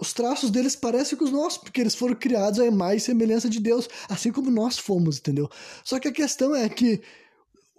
[0.01, 3.61] os traços deles parecem com os nossos, porque eles foram criados imagem e semelhança de
[3.61, 5.49] Deus, assim como nós fomos, entendeu?
[5.85, 7.01] Só que a questão é que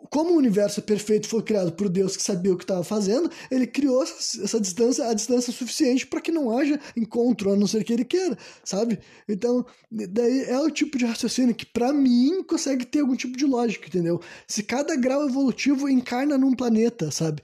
[0.09, 3.67] como o universo perfeito foi criado por Deus que sabia o que estava fazendo, ele
[3.67, 7.83] criou essa, essa, distância, a distância suficiente para que não haja encontro, a não ser
[7.83, 8.99] que ele queira, sabe?
[9.27, 13.45] Então, daí é o tipo de raciocínio que, para mim, consegue ter algum tipo de
[13.45, 14.19] lógica, entendeu?
[14.47, 17.41] Se cada grau evolutivo encarna num planeta, sabe?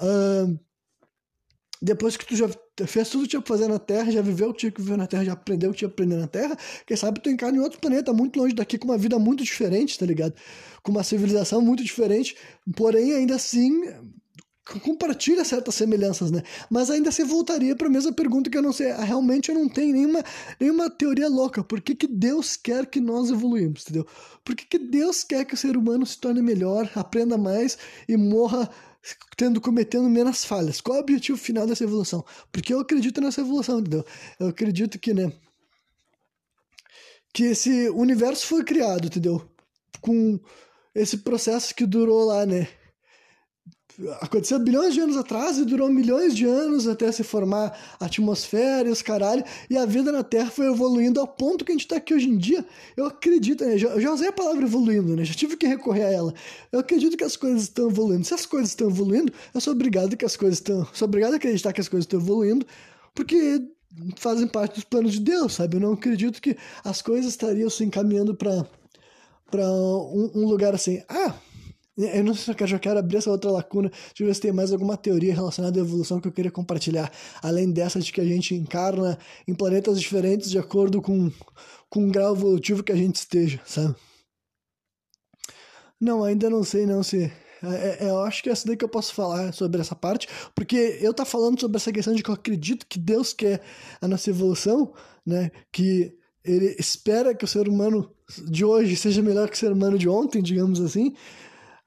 [0.00, 0.58] Uh,
[1.80, 2.48] depois que tu já
[2.86, 4.80] fez tudo o que tinha que fazer na Terra, já viveu o que tinha que
[4.80, 7.30] viver na Terra, já aprendeu o que tinha que aprender na Terra, quem sabe tu
[7.30, 10.34] encarna em outro planeta, muito longe daqui, com uma vida muito diferente, tá ligado?
[10.82, 12.36] Com uma civilização muito diferente,
[12.74, 13.82] porém, ainda assim,
[14.82, 16.42] compartilha certas semelhanças, né?
[16.68, 19.54] Mas ainda se voltaria para a mesma pergunta que eu não sei, ah, realmente eu
[19.54, 20.22] não tenho nenhuma,
[20.60, 21.64] nenhuma teoria louca.
[21.64, 24.06] Por que, que Deus quer que nós evoluímos, entendeu?
[24.44, 28.16] Por que, que Deus quer que o ser humano se torne melhor, aprenda mais e
[28.16, 28.68] morra
[29.36, 30.80] tendo cometendo menos falhas.
[30.80, 32.24] Qual é o objetivo final dessa evolução?
[32.52, 34.04] Porque eu acredito nessa evolução, entendeu?
[34.38, 35.32] Eu acredito que, né,
[37.32, 39.48] que esse universo foi criado, entendeu?
[40.00, 40.40] Com
[40.94, 42.68] esse processo que durou lá, né,
[44.20, 48.88] aconteceu bilhões de anos atrás e durou milhões de anos até se formar a atmosfera
[48.88, 51.84] e os caralho, e a vida na Terra foi evoluindo ao ponto que a gente
[51.84, 52.64] está aqui hoje em dia.
[52.96, 53.74] Eu acredito, né?
[53.74, 55.24] eu já usei a palavra evoluindo, né?
[55.24, 56.34] já tive que recorrer a ela.
[56.70, 58.24] Eu acredito que as coisas estão evoluindo.
[58.24, 61.36] Se as coisas estão evoluindo, eu sou obrigado que as coisas estão, sou obrigado a
[61.36, 62.64] acreditar que as coisas estão evoluindo,
[63.14, 63.60] porque
[64.16, 65.76] fazem parte dos planos de Deus, sabe?
[65.76, 68.64] Eu não acredito que as coisas estariam se encaminhando para
[69.50, 71.02] para um, um lugar assim.
[71.08, 71.34] Ah,
[71.98, 74.52] eu não sei se eu quero abrir essa outra lacuna, deixa eu ver se tem
[74.52, 77.10] mais alguma teoria relacionada à evolução que eu queria compartilhar,
[77.42, 81.30] além dessa de que a gente encarna em planetas diferentes de acordo com,
[81.90, 83.96] com o grau evolutivo que a gente esteja, sabe?
[86.00, 87.32] Não, ainda não sei não se...
[87.60, 90.98] É, é, eu acho que é daí que eu posso falar sobre essa parte, porque
[91.00, 93.60] eu tá falando sobre essa questão de que eu acredito que Deus quer
[94.00, 94.94] a nossa evolução,
[95.26, 95.50] né?
[95.72, 98.14] Que ele espera que o ser humano
[98.48, 101.14] de hoje seja melhor que o ser humano de ontem, digamos assim,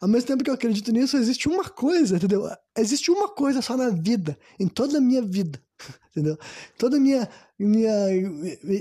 [0.01, 2.49] ao mesmo tempo que eu acredito nisso, existe uma coisa, entendeu?
[2.75, 5.61] Existe uma coisa só na vida, em toda a minha vida,
[6.09, 6.39] entendeu?
[6.75, 7.93] Toda a minha, minha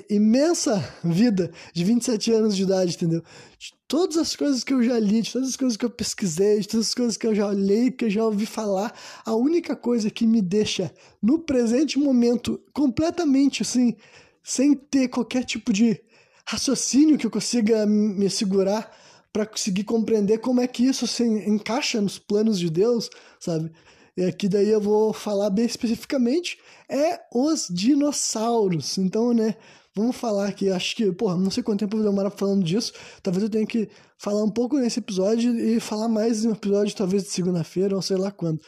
[0.08, 3.22] imensa vida de 27 anos de idade, entendeu?
[3.58, 6.60] De todas as coisas que eu já li, de todas as coisas que eu pesquisei,
[6.60, 8.90] de todas as coisas que eu já olhei, que eu já ouvi falar,
[9.22, 13.94] a única coisa que me deixa no presente momento completamente assim,
[14.42, 16.00] sem ter qualquer tipo de
[16.46, 18.90] raciocínio que eu consiga me segurar
[19.32, 23.72] para conseguir compreender como é que isso se encaixa nos planos de Deus, sabe?
[24.16, 28.98] E aqui daí eu vou falar bem especificamente é os dinossauros.
[28.98, 29.54] Então, né,
[29.94, 32.92] Vamos falar aqui, acho que, porra, não sei quanto tempo eu vou demorar falando disso.
[33.22, 37.24] Talvez eu tenha que falar um pouco nesse episódio e falar mais no episódio, talvez
[37.24, 38.60] de segunda-feira ou sei lá quando,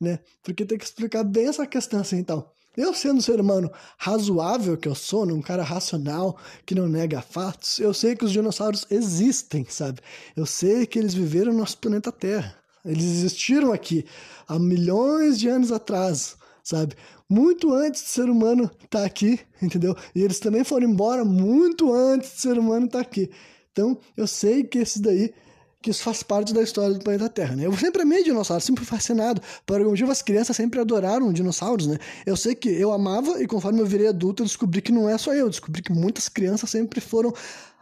[0.00, 0.20] né?
[0.42, 2.48] Porque tem que explicar bem essa questão assim então.
[2.78, 7.20] Eu, sendo um ser humano razoável que eu sou, um cara racional que não nega
[7.20, 9.98] fatos, eu sei que os dinossauros existem, sabe?
[10.36, 12.54] Eu sei que eles viveram no nosso planeta Terra.
[12.84, 14.06] Eles existiram aqui
[14.46, 16.94] há milhões de anos atrás, sabe?
[17.28, 19.96] Muito antes do ser humano estar tá aqui, entendeu?
[20.14, 23.28] E eles também foram embora muito antes do ser humano estar tá aqui.
[23.72, 25.34] Então, eu sei que esse daí
[25.80, 27.66] que isso faz parte da história do planeta Terra, né?
[27.66, 29.40] Eu sempre amei dinossauros, sempre fascinado.
[29.64, 31.98] Por algum motivo, as crianças sempre adoraram dinossauros, né?
[32.26, 35.16] Eu sei que eu amava e conforme eu virei adulto, eu descobri que não é
[35.16, 35.48] só eu.
[35.48, 37.32] Descobri que muitas crianças sempre foram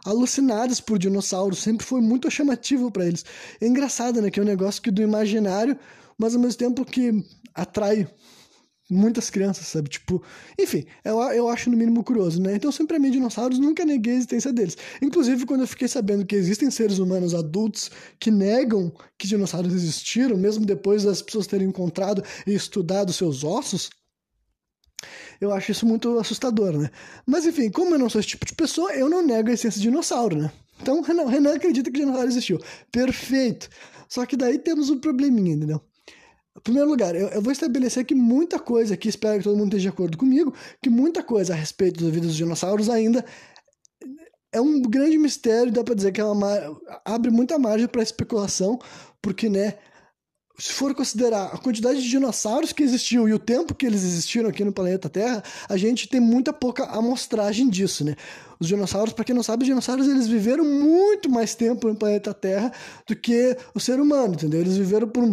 [0.05, 3.25] alucinadas por dinossauros, sempre foi muito chamativo para eles.
[3.59, 4.29] É engraçado, né?
[4.29, 5.77] Que é um negócio que do imaginário,
[6.17, 8.07] mas ao mesmo tempo que atrai
[8.89, 9.89] muitas crianças, sabe?
[9.89, 10.21] Tipo,
[10.57, 12.55] enfim, eu, eu acho no mínimo curioso, né?
[12.55, 14.77] Então, sempre a mim, dinossauros nunca neguei a existência deles.
[15.01, 20.37] Inclusive, quando eu fiquei sabendo que existem seres humanos adultos que negam que dinossauros existiram,
[20.37, 23.89] mesmo depois das pessoas terem encontrado e estudado seus ossos,
[25.39, 26.89] eu acho isso muito assustador, né?
[27.25, 29.79] Mas enfim, como eu não sou esse tipo de pessoa, eu não nego a existência
[29.79, 30.51] de dinossauro, né?
[30.81, 32.59] Então, Renan, Renan acredita que dinossauro existiu.
[32.91, 33.69] Perfeito.
[34.07, 35.81] Só que daí temos um probleminha, entendeu?
[36.57, 39.67] Em primeiro lugar, eu, eu, vou estabelecer que muita coisa, aqui espero que todo mundo
[39.67, 43.23] esteja de acordo comigo, que muita coisa a respeito da vida dos dinossauros ainda
[44.51, 46.49] é um grande mistério, dá para dizer que é uma,
[47.05, 48.79] abre muita margem para especulação,
[49.21, 49.75] porque, né,
[50.57, 54.49] se for considerar a quantidade de dinossauros que existiu e o tempo que eles existiram
[54.49, 58.15] aqui no planeta Terra, a gente tem muita pouca amostragem disso, né?
[58.59, 62.33] Os dinossauros, para quem não sabe, os dinossauros eles viveram muito mais tempo no planeta
[62.33, 62.71] Terra
[63.07, 64.59] do que o ser humano, entendeu?
[64.59, 65.23] Eles viveram por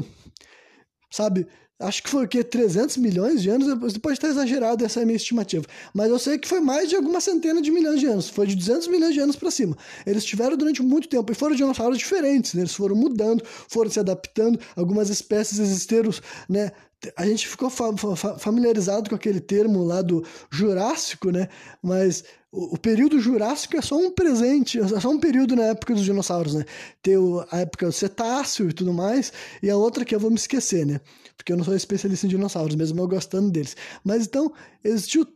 [1.14, 1.46] sabe?
[1.78, 2.42] Acho que foi o quê?
[2.42, 3.98] 300 milhões de anos?
[3.98, 5.64] Pode estar exagerado, essa é a minha estimativa.
[5.92, 8.28] Mas eu sei que foi mais de alguma centena de milhões de anos.
[8.28, 9.76] Foi de 200 milhões de anos para cima.
[10.06, 12.54] Eles tiveram durante muito tempo e foram dinossauros diferentes.
[12.54, 12.62] Né?
[12.62, 14.58] Eles foram mudando, foram se adaptando.
[14.76, 16.10] Algumas espécies existiram,
[16.48, 16.72] né?
[17.16, 21.48] A gente ficou fa fa familiarizado com aquele termo lá do Jurássico, né?
[21.82, 22.24] Mas
[22.56, 26.54] o, período Jurássico é só um presente, é só um período na época dos dinossauros,
[26.54, 26.64] né?
[27.02, 27.16] Tem
[27.50, 30.86] a época do cetáceo e tudo mais, e a outra que eu vou me esquecer,
[30.86, 31.00] né?
[31.36, 33.76] Porque eu não sou especialista em dinossauros, mesmo eu gostando deles.
[34.04, 34.52] Mas então,
[34.84, 35.26] existiu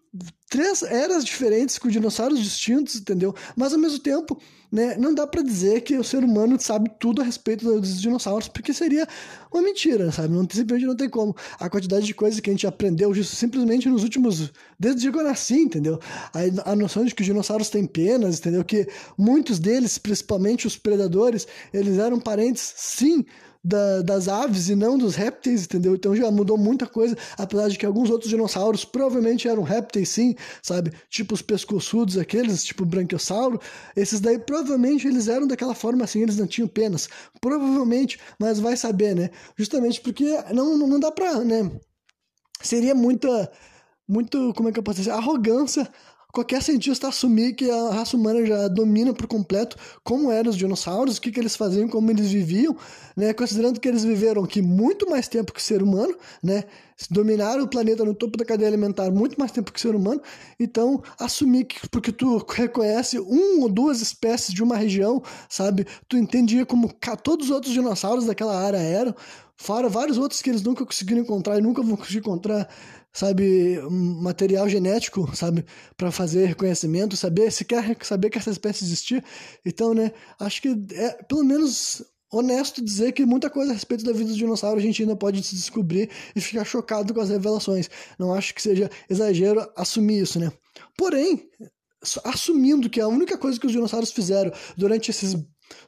[0.49, 3.35] três eras diferentes com dinossauros distintos, entendeu?
[3.57, 7.21] Mas ao mesmo tempo, né, não dá para dizer que o ser humano sabe tudo
[7.21, 9.07] a respeito dos dinossauros, porque seria
[9.53, 10.33] uma mentira, sabe?
[10.33, 11.35] Não, simplesmente não tem como.
[11.59, 14.53] A quantidade de coisas que a gente aprendeu simplesmente nos últimos.
[14.79, 15.99] Desde que eu nasci, entendeu?
[16.33, 18.65] A, a noção de que os dinossauros têm penas, entendeu?
[18.65, 23.25] Que muitos deles, principalmente os predadores, eles eram parentes, sim,
[23.63, 25.95] da, das aves e não dos répteis, entendeu?
[25.95, 30.35] Então já mudou muita coisa, apesar de que alguns outros dinossauros provavelmente eram répteis sim,
[30.63, 30.93] sabe?
[31.09, 33.61] Tipo os pescoçudos aqueles, tipo o branquiosauro,
[33.97, 37.09] esses daí provavelmente eles eram daquela forma assim, eles não tinham penas.
[37.41, 39.31] Provavelmente, mas vai saber, né?
[39.57, 41.71] Justamente porque não, não dá pra, né?
[42.63, 43.51] Seria muita
[44.09, 45.87] muito, como é que eu posso dizer, arrogância
[46.33, 51.17] qualquer cientista assumir que a raça humana já domina por completo como eram os dinossauros,
[51.17, 52.77] o que, que eles faziam, como eles viviam,
[53.17, 53.33] né?
[53.33, 56.65] Considerando que eles viveram aqui muito mais tempo que o ser humano, né?
[57.11, 60.21] Dominaram o planeta no topo da cadeia alimentar muito mais tempo que o ser humano.
[60.59, 65.87] Então, assumir que porque tu reconhece um ou duas espécies de uma região, sabe?
[66.09, 69.15] Tu entendia como todos os outros dinossauros daquela área eram,
[69.57, 72.69] fora vários outros que eles nunca conseguiram encontrar e nunca vão conseguir encontrar
[73.19, 75.65] sabe, material genético, sabe,
[75.97, 79.25] para fazer reconhecimento, saber se quer saber que essa espécie existia.
[79.67, 82.01] Então, né, acho que é pelo menos
[82.31, 85.43] honesto dizer que muita coisa a respeito da vida dos dinossauros a gente ainda pode
[85.43, 87.91] se descobrir e ficar chocado com as revelações.
[88.19, 90.53] Não acho que seja exagero assumir isso, né?
[90.97, 91.51] Porém,
[92.25, 95.35] assumindo que a única coisa que os dinossauros fizeram durante esses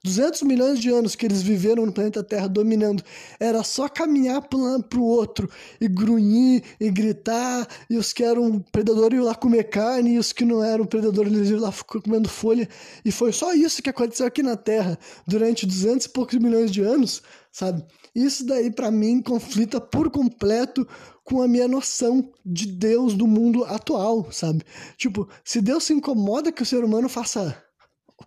[0.04, 3.02] 200 milhões de anos que eles viveram no planeta Terra dominando,
[3.38, 8.22] era só caminhar para um para o outro e grunhir e gritar, e os que
[8.22, 11.72] eram predadores iam lá comer carne, e os que não eram predadores eles iam lá
[12.02, 12.68] comendo folha,
[13.04, 16.82] e foi só isso que aconteceu aqui na Terra durante 200 e poucos milhões de
[16.82, 17.84] anos, sabe?
[18.14, 20.86] Isso daí para mim conflita por completo
[21.24, 24.64] com a minha noção de Deus do mundo atual, sabe?
[24.96, 27.69] Tipo, se Deus se incomoda que o ser humano faça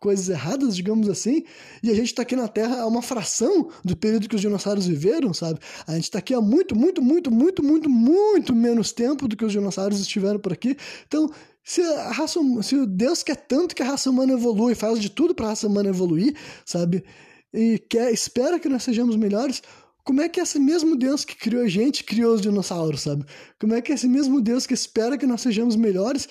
[0.04, 1.46] coisas erradas, digamos assim,
[1.82, 4.86] e a gente está aqui na Terra há uma fração do período que os dinossauros
[4.86, 5.62] viveram, sabe?
[5.88, 9.46] A gente está aqui há muito, muito, muito, muito, muito, muito menos tempo do que
[9.46, 10.76] os dinossauros estiveram por aqui.
[11.08, 11.32] Então,
[11.64, 15.34] se a raça, se Deus quer tanto que a raça humana evolui, faz de tudo
[15.34, 16.36] para a raça humana evoluir,
[16.66, 17.06] sabe?
[17.54, 19.64] E quer, espera que nós sejamos melhores,
[20.04, 23.24] como é que esse mesmo Deus que criou a gente criou os dinossauros, sabe?
[23.58, 26.28] Como é que esse mesmo Deus que espera que nós sejamos melhores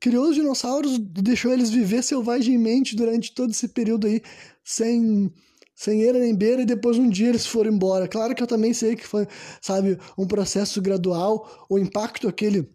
[0.00, 4.22] criou os dinossauros deixou eles viver selvagemmente durante todo esse período aí,
[4.64, 5.32] sem
[5.74, 8.08] sem era nem beira, e depois um dia eles foram embora.
[8.08, 9.28] Claro que eu também sei que foi,
[9.60, 12.66] sabe, um processo gradual, o impacto aquele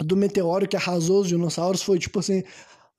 [0.00, 2.42] do meteoro que arrasou os dinossauros foi tipo assim.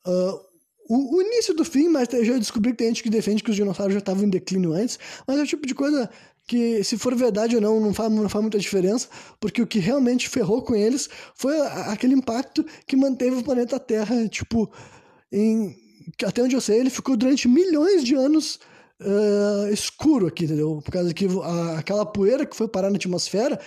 [0.08, 0.50] Uh,
[0.90, 3.52] o, o, início do fim, mas eu já descobri que tem gente que defende que
[3.52, 6.10] os dinossauros já estavam em declínio antes, mas é o tipo de coisa
[6.50, 9.08] que, se for verdade ou não, não faz, não faz muita diferença,
[9.40, 14.28] porque o que realmente ferrou com eles foi aquele impacto que manteve o planeta Terra,
[14.28, 14.68] tipo,
[15.32, 15.76] em,
[16.26, 18.60] até onde eu sei, ele ficou durante milhões de anos
[19.00, 20.82] uh, escuro aqui, entendeu?
[20.84, 23.60] Por causa que a, aquela poeira que foi parar na atmosfera,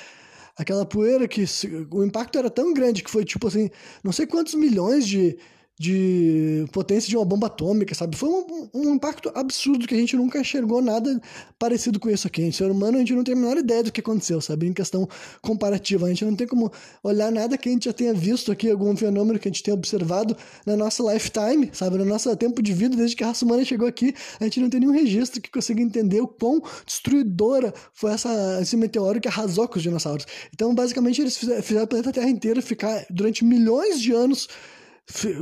[0.56, 1.44] aquela poeira que
[1.88, 3.70] o impacto era tão grande que foi tipo assim,
[4.02, 5.38] não sei quantos milhões de,
[5.82, 8.16] de potência de uma bomba atômica, sabe?
[8.16, 11.20] Foi um, um, impacto absurdo que a gente nunca enxergou nada
[11.58, 12.40] parecido com isso aqui.
[12.40, 14.68] Em ser humano, a gente não tem a menor ideia do que aconteceu, sabe?
[14.68, 15.08] Em questão
[15.40, 16.06] comparativa.
[16.06, 16.70] A gente não tem como
[17.02, 19.74] olhar nada que a gente já tenha visto aqui, algum fenômeno que a gente tenha
[19.74, 21.98] observado na nossa lifetime, sabe?
[21.98, 24.70] No nosso tempo de vida, desde que a raça humana chegou aqui, a gente não
[24.70, 29.66] tem nenhum registro que consiga entender o quão destruidora foi essa, esse meteoro que arrasou
[29.66, 30.26] com os dinossauros.
[30.54, 34.46] Então, basicamente, eles fizeram, o planeta Terra inteiro ficar durante milhões de anos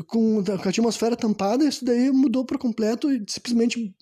[0.07, 3.95] com, a atmosfera tampada, isso daí mudou por completo e simplesmente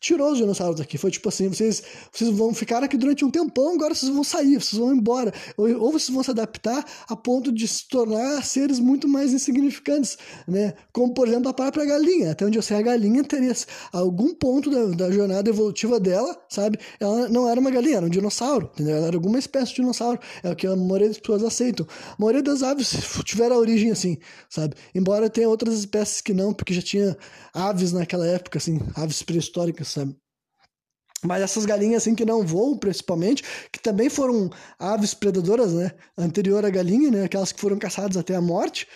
[0.00, 0.96] tirou os dinossauros daqui.
[0.96, 4.58] Foi tipo assim, vocês, vocês vão ficar aqui durante um tempão, agora vocês vão sair,
[4.60, 5.32] vocês vão embora.
[5.56, 10.16] Ou, ou vocês vão se adaptar a ponto de se tornar seres muito mais insignificantes,
[10.48, 10.72] né?
[10.92, 12.32] Como, por exemplo, a própria galinha.
[12.32, 13.54] Até onde eu sei, a galinha teria
[13.92, 16.78] algum ponto da, da jornada evolutiva dela, sabe?
[16.98, 18.96] Ela não era uma galinha, era um dinossauro, entendeu?
[18.96, 20.18] Ela era alguma espécie de dinossauro.
[20.42, 21.86] É o que a maioria das pessoas aceitam.
[22.12, 22.90] A maioria das aves
[23.24, 24.16] tiveram a origem assim,
[24.48, 24.74] sabe?
[24.94, 27.16] Embora tenha outras espécies que não, porque já tinha
[27.52, 30.16] aves naquela época, assim, aves pré-históricas sabe?
[31.22, 35.92] Mas essas galinhas assim que não voam, principalmente, que também foram aves predadoras, né?
[36.16, 37.24] Anterior à galinha, né?
[37.24, 38.88] Aquelas que foram caçadas até a morte.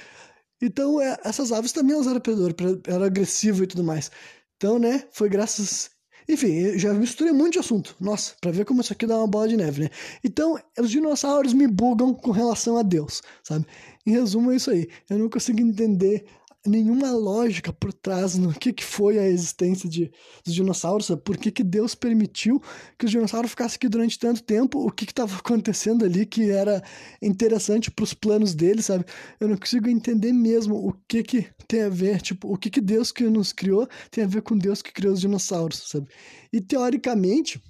[0.62, 4.10] Então, é, essas aves também eram predadoras, eram agressivas e tudo mais.
[4.56, 5.04] Então, né?
[5.12, 5.90] Foi graças.
[6.26, 7.94] Enfim, já misturei muito de assunto.
[8.00, 9.90] Nossa, pra ver como isso aqui dá uma bola de neve, né?
[10.24, 13.66] Então, os dinossauros me bugam com relação a Deus, sabe?
[14.06, 14.88] Em resumo, é isso aí.
[15.10, 16.24] Eu não consigo entender
[16.66, 20.10] nenhuma lógica por trás no que, que foi a existência de,
[20.44, 21.20] dos dinossauros, sabe?
[21.22, 22.60] por que, que Deus permitiu
[22.98, 26.82] que os dinossauros ficassem aqui durante tanto tempo, o que estava acontecendo ali que era
[27.20, 29.04] interessante para os planos dele, sabe?
[29.38, 32.80] Eu não consigo entender mesmo o que que tem a ver, tipo, o que que
[32.80, 36.08] Deus que nos criou tem a ver com Deus que criou os dinossauros, sabe?
[36.52, 37.62] E teoricamente,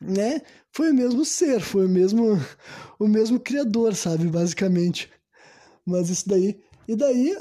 [0.00, 0.40] né,
[0.72, 2.38] foi o mesmo ser, foi o mesmo
[2.98, 5.10] o mesmo criador, sabe, basicamente.
[5.84, 7.36] Mas isso daí e daí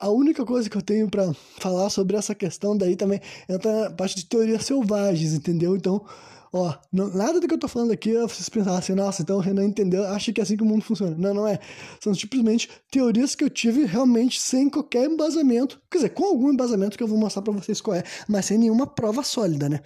[0.00, 3.90] a única coisa que eu tenho para falar sobre essa questão daí também entra na
[3.90, 5.74] parte de teorias selvagens, entendeu?
[5.74, 6.04] Então,
[6.52, 9.36] ó, não, nada do que eu tô falando aqui é vocês pensarem assim, nossa, então
[9.36, 11.16] o Renan entendeu, acha que é assim que o mundo funciona.
[11.16, 11.58] Não, não é.
[12.00, 15.80] São simplesmente teorias que eu tive realmente sem qualquer embasamento.
[15.90, 18.58] Quer dizer, com algum embasamento que eu vou mostrar para vocês qual é, mas sem
[18.58, 19.80] nenhuma prova sólida, né?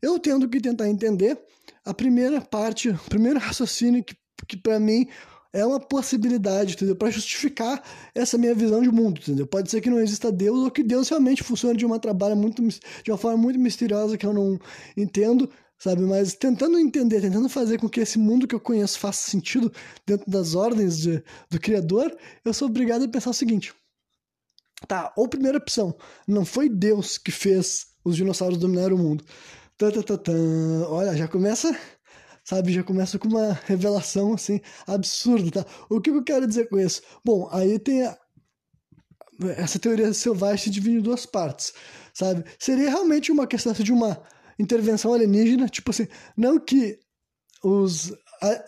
[0.00, 1.38] Eu tendo que tentar entender
[1.84, 4.14] a primeira parte, o primeiro raciocínio que,
[4.46, 5.08] que para mim
[5.52, 6.94] é uma possibilidade, entendeu?
[6.94, 7.82] Para justificar
[8.14, 9.46] essa minha visão de mundo, entendeu?
[9.46, 12.62] Pode ser que não exista Deus ou que Deus realmente funcione de uma trabalho muito
[12.62, 14.58] de uma forma muito misteriosa que eu não
[14.96, 16.02] entendo, sabe?
[16.02, 19.72] Mas tentando entender, tentando fazer com que esse mundo que eu conheço faça sentido
[20.06, 23.74] dentro das ordens de, do Criador, eu sou obrigado a pensar o seguinte:
[24.86, 25.96] tá, ou primeira opção,
[26.28, 29.24] não foi Deus que fez os dinossauros dominar o mundo.
[29.76, 30.32] Tã, tã, tã, tã.
[30.88, 31.74] Olha, já começa
[32.50, 32.72] sabe?
[32.72, 35.70] Já começa com uma revelação, assim, absurda, tá?
[35.88, 37.00] O que eu quero dizer com isso?
[37.24, 38.18] Bom, aí tem a...
[39.56, 41.72] essa teoria selvagem se divide em duas partes,
[42.12, 42.44] sabe?
[42.58, 44.20] Seria realmente uma questão de uma
[44.58, 46.98] intervenção alienígena, tipo assim, não que
[47.62, 48.12] os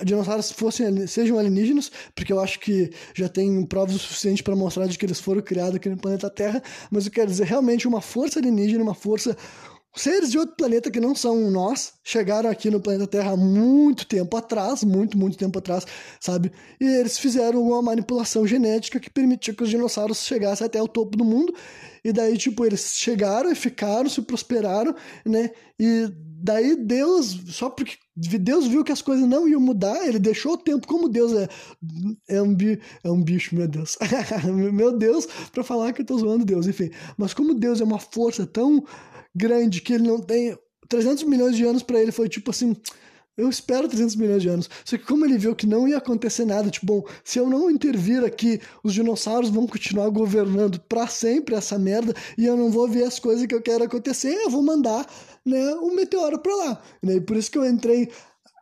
[0.05, 4.87] dinossauros fossem sejam alienígenas, porque eu acho que já tem provas o suficiente para mostrar
[4.87, 8.01] de que eles foram criados aqui no planeta Terra, mas eu quero dizer realmente uma
[8.01, 9.37] força alienígena, uma força
[9.95, 14.35] Seres de outro planeta que não são nós chegaram aqui no planeta Terra muito tempo
[14.37, 15.85] atrás, muito, muito tempo atrás,
[16.19, 16.51] sabe?
[16.81, 21.17] E eles fizeram uma manipulação genética que permitiu que os dinossauros chegassem até o topo
[21.17, 21.55] do mundo.
[22.03, 24.95] E daí, tipo, eles chegaram e ficaram, se prosperaram,
[25.27, 25.51] né?
[25.79, 26.09] E
[26.43, 30.59] daí Deus, só porque Deus viu que as coisas não iam mudar, ele deixou o
[30.59, 31.49] tempo como Deus é.
[32.29, 33.97] É um, bi, é um bicho, meu Deus.
[34.73, 36.91] meu Deus, para falar que eu tô zoando Deus, enfim.
[37.17, 38.85] Mas como Deus é uma força tão
[39.35, 40.57] grande que ele não tem
[40.89, 42.77] 300 milhões de anos para ele foi tipo assim,
[43.37, 44.69] eu espero 300 milhões de anos.
[44.85, 47.71] Só que como ele viu que não ia acontecer nada, tipo, bom, se eu não
[47.71, 52.87] intervir aqui, os dinossauros vão continuar governando para sempre essa merda e eu não vou
[52.89, 55.07] ver as coisas que eu quero acontecer, eu vou mandar,
[55.47, 56.83] né, um meteoro para lá.
[57.03, 58.11] E por isso que eu entrei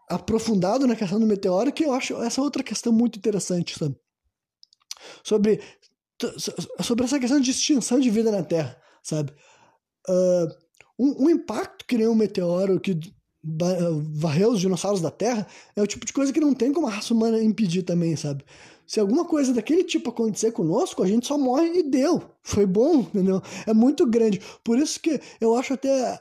[0.08, 3.96] aprofundado na questão do meteoro, que eu acho essa outra questão muito interessante, sabe?
[5.24, 5.60] Sobre
[6.82, 9.32] sobre essa questão de extinção de vida na Terra, sabe?
[10.08, 10.48] Uh,
[11.01, 12.98] um, um, impacto que nem um meteoro que
[14.12, 16.90] varreu os dinossauros da Terra é o tipo de coisa que não tem como a
[16.90, 18.44] raça humana impedir também, sabe?
[18.86, 22.22] Se alguma coisa daquele tipo acontecer conosco, a gente só morre e deu.
[22.42, 23.40] Foi bom, entendeu?
[23.66, 24.40] É muito grande.
[24.64, 26.20] Por isso que eu acho até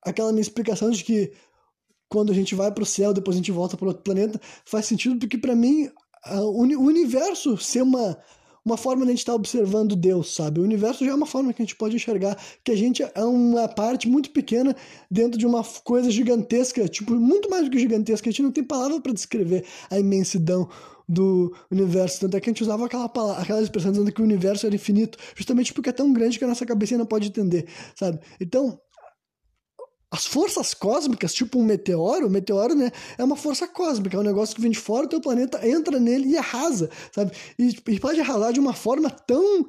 [0.00, 1.32] aquela minha explicação de que
[2.08, 4.86] quando a gente vai para o céu, depois a gente volta para outro planeta, faz
[4.86, 5.90] sentido porque para mim
[6.32, 8.16] o universo ser uma
[8.64, 10.60] uma forma de a gente estar tá observando Deus, sabe?
[10.60, 13.24] O universo já é uma forma que a gente pode enxergar que a gente é
[13.24, 14.74] uma parte muito pequena
[15.10, 18.28] dentro de uma coisa gigantesca, tipo, muito mais do que gigantesca.
[18.28, 20.68] A gente não tem palavra para descrever a imensidão
[21.08, 22.20] do universo.
[22.20, 24.74] Tanto é que a gente usava aquela, palavra, aquela expressão dizendo que o universo era
[24.74, 28.18] infinito, justamente porque é tão grande que a nossa cabeça não pode entender, sabe?
[28.40, 28.80] Então,
[30.10, 34.24] as forças cósmicas, tipo um meteoro, o meteoro, né, é uma força cósmica, é um
[34.24, 37.32] negócio que vem de fora do teu planeta, entra nele e arrasa, sabe?
[37.58, 39.66] E, e pode arrasar de uma forma tão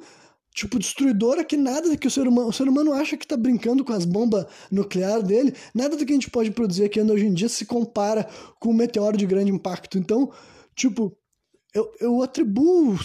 [0.56, 3.84] tipo, destruidora que nada que o ser humano, o ser humano acha que está brincando
[3.84, 7.34] com as bombas nucleares dele, nada do que a gente pode produzir aqui hoje em
[7.34, 8.26] dia se compara
[8.58, 9.98] com um meteoro de grande impacto.
[9.98, 10.32] Então,
[10.74, 11.14] tipo,
[11.74, 12.96] eu, eu atribuo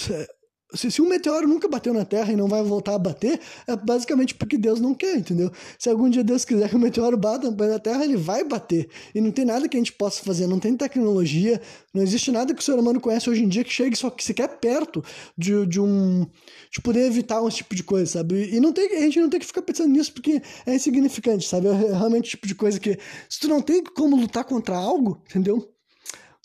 [0.74, 3.76] se, se um meteoro nunca bateu na Terra e não vai voltar a bater, é
[3.76, 5.52] basicamente porque Deus não quer, entendeu?
[5.78, 8.90] Se algum dia Deus quiser que o meteoro bata na Terra, ele vai bater.
[9.14, 11.62] E não tem nada que a gente possa fazer, não tem tecnologia,
[11.94, 14.24] não existe nada que o ser humano conhece hoje em dia que chegue só que
[14.24, 15.04] sequer perto
[15.38, 16.26] de, de um.
[16.72, 18.50] de poder evitar esse tipo de coisa, sabe?
[18.56, 21.68] E não tem, a gente não tem que ficar pensando nisso porque é insignificante, sabe?
[21.68, 22.98] É realmente o tipo de coisa que.
[23.30, 25.72] Se tu não tem como lutar contra algo, entendeu?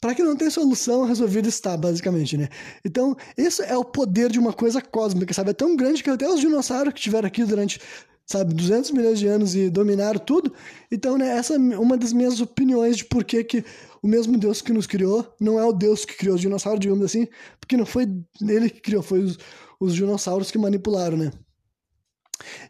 [0.01, 2.49] Para que não tenha solução resolvida está, basicamente, né?
[2.84, 5.51] Então, isso é o poder de uma coisa cósmica, sabe?
[5.51, 7.80] É tão grande que até os dinossauros que estiveram aqui durante,
[8.26, 10.53] sabe, 200 milhões de anos e dominaram tudo.
[10.92, 13.64] Então, né, essa é uma das minhas opiniões de por que, que
[14.03, 17.05] o mesmo Deus que nos criou não é o Deus que criou os dinossauros, digamos
[17.05, 17.26] assim,
[17.59, 18.07] porque não foi
[18.42, 19.38] ele que criou, foi os,
[19.80, 21.32] os dinossauros que manipularam, né?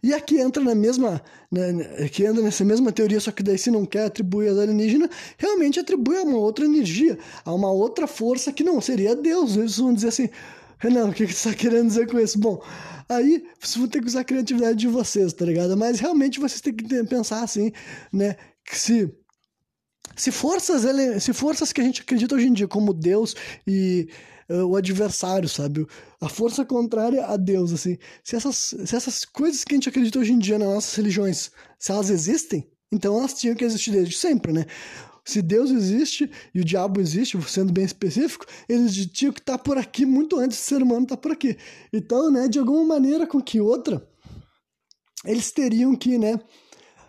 [0.03, 3.71] E aqui entra na mesma, né, que entra nessa mesma teoria, só que daí se
[3.71, 8.53] não quer atribuir as alienígenas, realmente atribui a uma outra energia, a uma outra força
[8.53, 9.57] que não seria Deus.
[9.57, 10.29] Eles vão dizer assim,
[10.79, 12.39] Renan, o que, que você está querendo dizer com isso?
[12.39, 12.63] Bom,
[13.09, 15.77] aí vocês vão ter que usar a criatividade de vocês, tá ligado?
[15.77, 17.73] Mas realmente vocês têm que pensar assim,
[18.13, 19.13] né, que se
[20.15, 20.83] se forças,
[21.23, 23.35] se forças que a gente acredita hoje em dia como Deus
[23.67, 24.09] e
[24.49, 25.87] uh, o adversário, sabe?
[26.21, 27.97] A força contrária a Deus, assim.
[28.23, 31.51] Se essas, se essas coisas que a gente acredita hoje em dia nas nossas religiões,
[31.79, 34.67] se elas existem, então elas tinham que existir desde sempre, né?
[35.25, 39.77] Se Deus existe e o diabo existe, sendo bem específico, eles tinham que estar por
[39.77, 41.59] aqui muito antes do ser humano estar por aqui.
[41.93, 44.09] Então, né, de alguma maneira com que outra,
[45.25, 46.37] eles teriam que, né,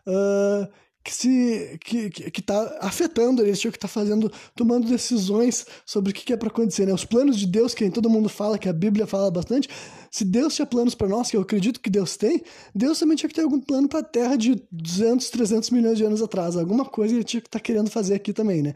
[0.08, 0.68] uh,
[1.08, 6.12] que se que, que, que tá afetando eles, que estar tá fazendo, tomando decisões sobre
[6.12, 6.94] o que, que é para acontecer, né?
[6.94, 9.70] Os planos de Deus, que todo mundo fala, que a Bíblia fala bastante,
[10.12, 12.44] se Deus tinha planos para nós, que eu acredito que Deus tem,
[12.76, 16.04] Deus também tinha que ter algum plano para a Terra de 200, 300 milhões de
[16.04, 16.58] anos atrás.
[16.58, 18.74] Alguma coisa ele tinha que estar tá querendo fazer aqui também, né?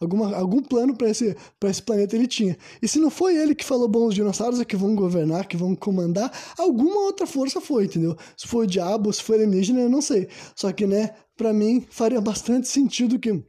[0.00, 2.56] Alguma, algum plano para esse, esse planeta ele tinha.
[2.80, 5.56] E se não foi ele que falou, bom, os dinossauros é que vão governar, que
[5.56, 8.16] vão comandar, alguma outra força foi, entendeu?
[8.36, 10.28] Se foi o diabo, se foi alienígena, eu não sei.
[10.56, 11.10] Só que, né,
[11.42, 13.42] para mim faria bastante sentido que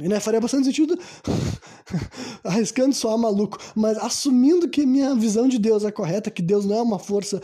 [0.00, 0.98] né, faria bastante sentido
[2.42, 6.76] arriscando soar maluco, mas assumindo que minha visão de Deus é correta, que Deus não
[6.76, 7.40] é uma força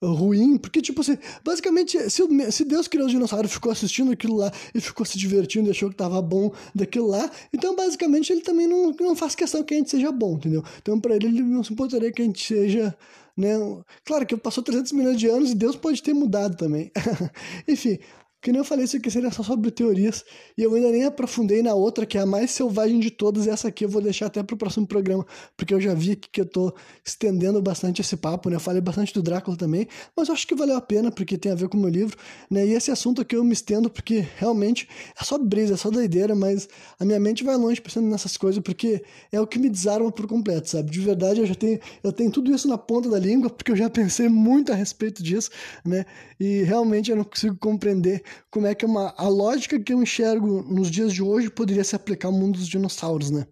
[0.00, 2.22] ruim, porque, tipo assim, basicamente, se,
[2.52, 5.90] se Deus criou os dinossauros, ficou assistindo aquilo lá e ficou se divertindo e achou
[5.90, 9.78] que tava bom daquilo lá, então, basicamente, ele também não, não faz questão que a
[9.78, 10.62] gente seja bom, entendeu?
[10.80, 12.94] Então, para ele, ele não se importaria que a gente seja,
[13.36, 13.54] né?
[14.04, 16.92] Claro que passou 300 milhões de anos e Deus pode ter mudado também.
[17.66, 17.98] Enfim,
[18.46, 20.24] que nem eu falei, isso aqui seria só sobre teorias.
[20.56, 23.44] E eu ainda nem aprofundei na outra, que é a mais selvagem de todas.
[23.44, 25.26] E essa aqui eu vou deixar até pro próximo programa,
[25.56, 26.72] porque eu já vi que eu tô
[27.04, 28.54] estendendo bastante esse papo, né?
[28.54, 31.50] Eu falei bastante do Drácula também, mas eu acho que valeu a pena, porque tem
[31.50, 32.16] a ver com o meu livro,
[32.48, 32.64] né?
[32.64, 34.88] E esse assunto aqui eu me estendo, porque realmente
[35.20, 36.68] é só brisa, é só doideira, mas
[37.00, 40.28] a minha mente vai longe pensando nessas coisas, porque é o que me desarma por
[40.28, 40.88] completo, sabe?
[40.88, 43.76] De verdade, eu já tenho, eu tenho tudo isso na ponta da língua, porque eu
[43.76, 45.50] já pensei muito a respeito disso,
[45.84, 46.06] né?
[46.38, 50.62] E realmente eu não consigo compreender como é que uma, a lógica que eu enxergo
[50.62, 53.46] nos dias de hoje poderia se aplicar ao mundo dos dinossauros, né?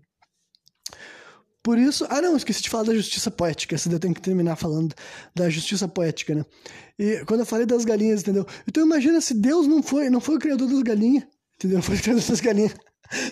[1.64, 2.06] Por isso.
[2.10, 3.74] Ah, não, esqueci de falar da justiça poética.
[3.74, 4.94] Essa eu que terminar falando
[5.34, 6.44] da justiça poética, né?
[6.98, 8.46] E quando eu falei das galinhas, entendeu?
[8.68, 11.24] Então imagina se Deus não foi, não foi o criador das galinhas,
[11.56, 11.76] entendeu?
[11.76, 12.74] Não foi o criador das galinhas.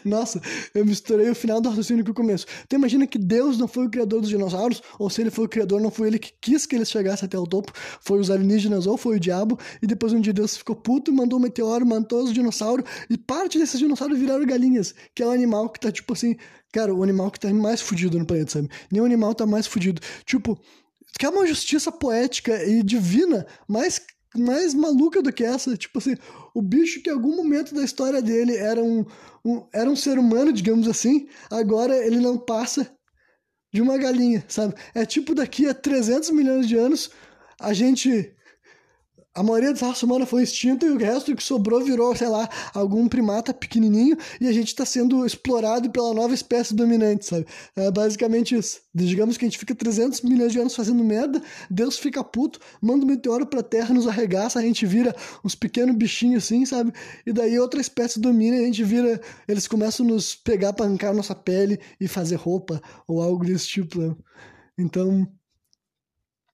[0.05, 0.41] Nossa,
[0.75, 2.47] eu misturei o final do raciocínio com o começo.
[2.65, 5.49] Então imagina que Deus não foi o criador dos dinossauros, ou se ele foi o
[5.49, 8.87] criador, não foi ele que quis que eles chegassem até o topo, foi os alienígenas
[8.87, 12.23] ou foi o diabo, e depois um dia Deus ficou puto, mandou um meteoro, matou
[12.23, 16.13] os dinossauros, e parte desses dinossauros viraram galinhas, que é o animal que tá tipo
[16.13, 16.37] assim,
[16.73, 18.69] cara, o animal que tá mais fudido no planeta, sabe?
[18.91, 20.01] Nenhum animal tá mais fudido.
[20.25, 20.59] Tipo,
[21.19, 24.01] que é uma justiça poética e divina mais,
[24.37, 25.77] mais maluca do que essa.
[25.77, 26.17] Tipo assim,
[26.55, 29.05] o bicho que em algum momento da história dele era um,
[29.45, 32.91] um, era um ser humano, digamos assim, agora ele não passa
[33.73, 34.75] de uma galinha, sabe?
[34.95, 37.11] É tipo daqui a 300 milhões de anos
[37.59, 38.35] a gente
[39.35, 42.49] a maioria da raça humana foi extinta e o resto que sobrou virou, sei lá,
[42.75, 47.47] algum primata pequenininho e a gente está sendo explorado pela nova espécie dominante, sabe?
[47.75, 48.81] É basicamente isso.
[48.95, 53.05] Digamos que a gente fica 300 milhões de anos fazendo merda, Deus fica puto, manda
[53.05, 56.93] um meteoro pra Terra, nos arregaça, a gente vira uns pequenos bichinhos assim, sabe?
[57.27, 59.21] E daí outra espécie domina e a gente vira.
[59.49, 63.67] Eles começam a nos pegar pra arrancar nossa pele e fazer roupa ou algo desse
[63.67, 64.15] tipo, né?
[64.79, 65.27] Então.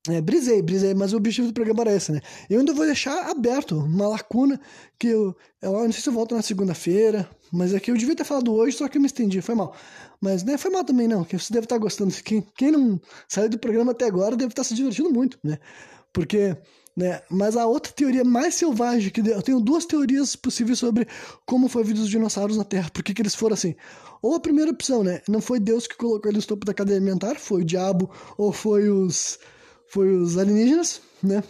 [0.08, 2.20] É, brisei, brisei, mas o objetivo do programa era esse, né?
[2.48, 4.58] Eu ainda vou deixar aberto uma lacuna
[4.98, 8.16] que eu, eu não sei se eu volto na segunda-feira, mas é que eu devia
[8.16, 9.74] ter falado hoje, só que eu me estendi, foi mal.
[10.20, 12.14] Mas né, foi mal também não, que você deve estar gostando.
[12.22, 15.58] Quem, quem não saiu do programa até agora deve estar se divertindo muito, né?
[16.12, 16.56] Porque,
[16.96, 17.20] né?
[17.30, 21.06] Mas a outra teoria mais selvagem que eu tenho duas teorias possíveis sobre
[21.44, 23.74] como foi a vida dos dinossauros na Terra, por que eles foram assim.
[24.22, 25.20] Ou a primeira opção, né?
[25.28, 28.52] Não foi Deus que colocou eles no topo da cadeia alimentar, foi o diabo ou
[28.52, 29.38] foi os
[29.88, 31.42] foi os alienígenas, né?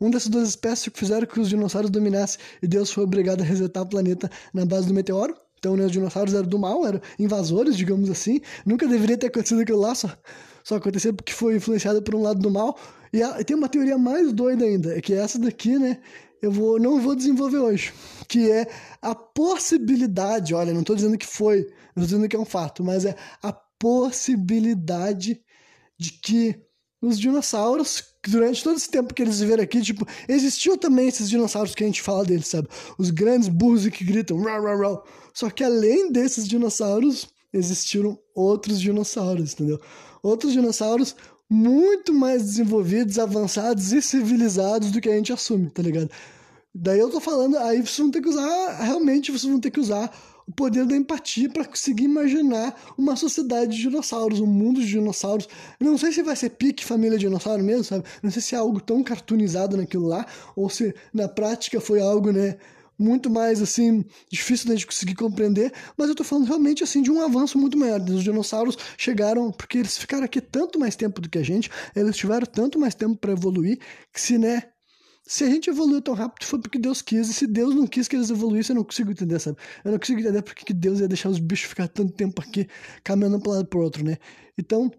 [0.00, 3.44] Um dessas duas espécies que fizeram que os dinossauros dominassem e Deus foi obrigado a
[3.44, 5.34] resetar o planeta na base do meteoro.
[5.58, 8.40] Então, né, os dinossauros eram do mal, eram invasores, digamos assim.
[8.64, 10.14] Nunca deveria ter acontecido aquilo lá, só,
[10.62, 12.78] só aconteceu porque foi influenciado por um lado do mal.
[13.12, 15.98] E, a, e tem uma teoria mais doida ainda, é que essa daqui, né,
[16.42, 17.92] eu vou, não vou desenvolver hoje,
[18.28, 18.68] que é
[19.00, 21.62] a possibilidade, olha, não estou dizendo que foi,
[21.94, 25.40] não estou dizendo que é um fato, mas é a possibilidade
[25.98, 26.65] de que
[27.00, 31.74] os dinossauros, durante todo esse tempo que eles viveram aqui, tipo, existiu também esses dinossauros
[31.74, 32.68] que a gente fala deles, sabe?
[32.98, 35.04] Os grandes burros que gritam, rau, rau, rau.
[35.34, 39.80] Só que além desses dinossauros, existiram outros dinossauros, entendeu?
[40.22, 41.14] Outros dinossauros
[41.48, 46.10] muito mais desenvolvidos, avançados e civilizados do que a gente assume, tá ligado?
[46.74, 49.80] Daí eu tô falando, aí vocês vão ter que usar, realmente vocês vão ter que
[49.80, 50.12] usar
[50.46, 55.48] o poder da empatia para conseguir imaginar uma sociedade de dinossauros, um mundo de dinossauros.
[55.80, 58.04] não sei se vai ser pique família dinossauro mesmo, sabe?
[58.22, 60.24] Não sei se é algo tão cartoonizado naquilo lá,
[60.54, 62.56] ou se na prática foi algo, né?
[62.98, 67.10] muito mais assim difícil da gente conseguir compreender, mas eu tô falando realmente assim de
[67.10, 68.00] um avanço muito maior.
[68.00, 72.16] Os dinossauros chegaram porque eles ficaram aqui tanto mais tempo do que a gente, eles
[72.16, 73.78] tiveram tanto mais tempo para evoluir
[74.12, 74.62] que se né
[75.26, 78.06] se a gente evoluiu tão rápido foi porque Deus quis, e se Deus não quis
[78.06, 79.58] que eles evoluíssem, eu não consigo entender, sabe?
[79.84, 82.68] Eu não consigo entender porque que Deus ia deixar os bichos ficar tanto tempo aqui
[83.02, 84.18] caminhando para um lado pro outro, né?
[84.56, 84.90] Então,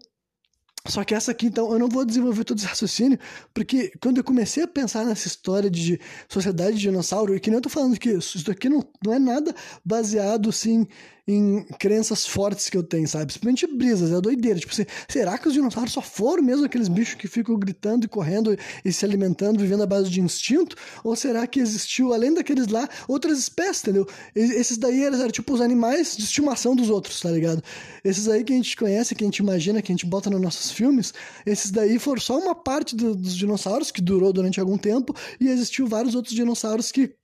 [0.86, 3.18] só que essa aqui, então, eu não vou desenvolver todo esse raciocínio,
[3.54, 5.98] porque quando eu comecei a pensar nessa história de
[6.28, 9.18] sociedade de dinossauro, e que nem eu tô falando que isso aqui não, não é
[9.18, 9.54] nada
[9.84, 10.86] baseado, assim,
[11.28, 13.34] em crenças fortes que eu tenho, sabe?
[13.34, 14.58] Simplesmente brisas, é doideira.
[14.58, 18.08] Tipo assim, será que os dinossauros só foram mesmo aqueles bichos que ficam gritando e
[18.08, 20.74] correndo e se alimentando, vivendo à base de instinto?
[21.04, 24.06] Ou será que existiu, além daqueles lá, outras espécies, entendeu?
[24.34, 27.62] Esses daí eram, eram tipo os animais de estimação dos outros, tá ligado?
[28.02, 30.40] Esses aí que a gente conhece, que a gente imagina, que a gente bota nos
[30.40, 31.12] nossos filmes,
[31.44, 35.48] esses daí foram só uma parte do, dos dinossauros que durou durante algum tempo e
[35.48, 37.14] existiu vários outros dinossauros que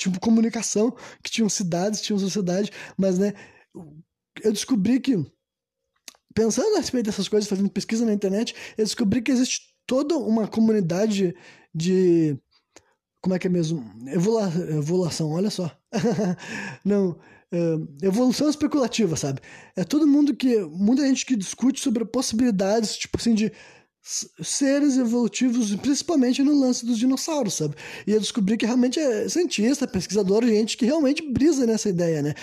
[0.00, 3.34] tipo comunicação, que tinham cidades, tinham sociedade, mas né,
[4.42, 5.16] eu descobri que
[6.34, 10.46] pensando a respeito dessas coisas, fazendo pesquisa na internet, eu descobri que existe toda uma
[10.48, 11.34] comunidade
[11.74, 12.38] de
[13.20, 13.84] como é que é mesmo?
[14.06, 15.70] Evolução, olha só.
[16.84, 19.40] Não, uh, evolução especulativa, sabe?
[19.76, 20.60] É todo mundo que.
[20.64, 23.52] Muita gente que discute sobre possibilidades, tipo assim, de
[24.02, 27.74] seres evolutivos, principalmente no lance dos dinossauros, sabe?
[28.06, 32.34] E eu descobri que realmente é cientista, pesquisador, gente que realmente brisa nessa ideia, né?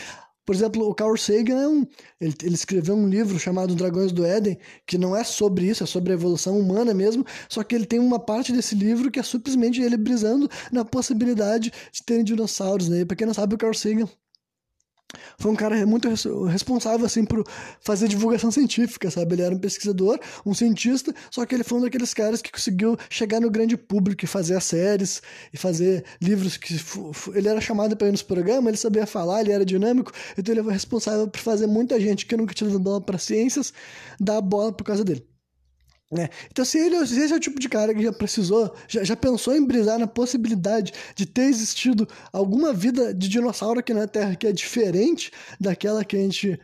[0.45, 1.85] Por exemplo, o Carl Sagan é um,
[2.21, 5.85] ele, ele, escreveu um livro chamado Dragões do Éden, que não é sobre isso, é
[5.85, 9.23] sobre a evolução humana mesmo, só que ele tem uma parte desse livro que é
[9.23, 13.01] simplesmente ele brisando na possibilidade de terem dinossauros, né?
[13.01, 14.07] E pra quem não sabe, o Carl Sagan
[15.37, 16.09] foi um cara muito
[16.47, 17.45] responsável assim por
[17.79, 19.35] fazer divulgação científica, sabe?
[19.35, 22.97] Ele era um pesquisador, um cientista, só que ele foi um daqueles caras que conseguiu
[23.09, 25.21] chegar no grande público e fazer as séries
[25.53, 26.75] e fazer livros que
[27.33, 30.63] ele era chamado para ir nos programas, ele sabia falar, ele era dinâmico, então ele
[30.63, 33.73] foi responsável por fazer muita gente que nunca tinha dado bola para ciências
[34.19, 35.36] dar bola por causa dele.
[36.09, 36.29] Né?
[36.49, 39.15] Então, se, ele, se esse é o tipo de cara que já precisou, já, já
[39.15, 44.35] pensou em brisar na possibilidade de ter existido alguma vida de dinossauro aqui na Terra
[44.35, 46.57] que é diferente daquela que a gente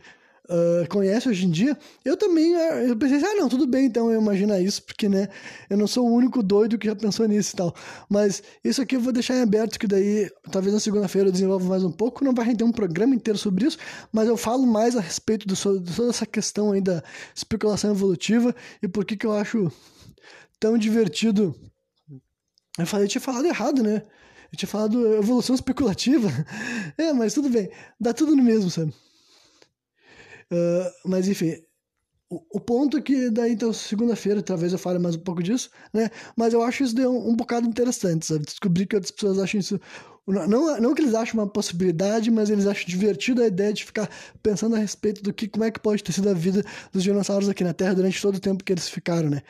[0.48, 3.86] uh, conhece hoje em dia, eu também uh, eu pensei assim, ah, não, tudo bem
[3.86, 5.28] então eu imaginar isso, porque, né,
[5.68, 7.74] eu não sou o único doido que já pensou nisso e tal.
[8.08, 11.68] Mas isso aqui eu vou deixar em aberto, que daí, talvez na segunda-feira eu desenvolva
[11.68, 13.78] mais um pouco, não vai render um programa inteiro sobre isso,
[14.12, 17.02] mas eu falo mais a respeito do, de toda essa questão aí da
[17.34, 19.70] especulação evolutiva e por que que eu acho
[20.64, 21.54] tão divertido.
[22.78, 24.02] Eu falei, eu tinha falado errado, né?
[24.50, 26.28] Eu tinha falado evolução especulativa.
[26.96, 27.70] É, mas tudo bem.
[28.00, 28.94] Dá tudo no mesmo, sabe?
[30.52, 31.56] Uh, mas enfim,
[32.30, 35.70] o, o ponto é que daí então segunda-feira talvez eu fale mais um pouco disso,
[35.92, 36.10] né?
[36.36, 38.44] Mas eu acho isso um, um bocado interessante, sabe?
[38.44, 39.80] Descobrir que outras pessoas acham isso
[40.26, 44.08] não, não que eles achem uma possibilidade, mas eles acham divertido a ideia de ficar
[44.42, 47.48] pensando a respeito do que como é que pode ter sido a vida dos dinossauros
[47.48, 49.42] aqui na Terra durante todo o tempo que eles ficaram, né?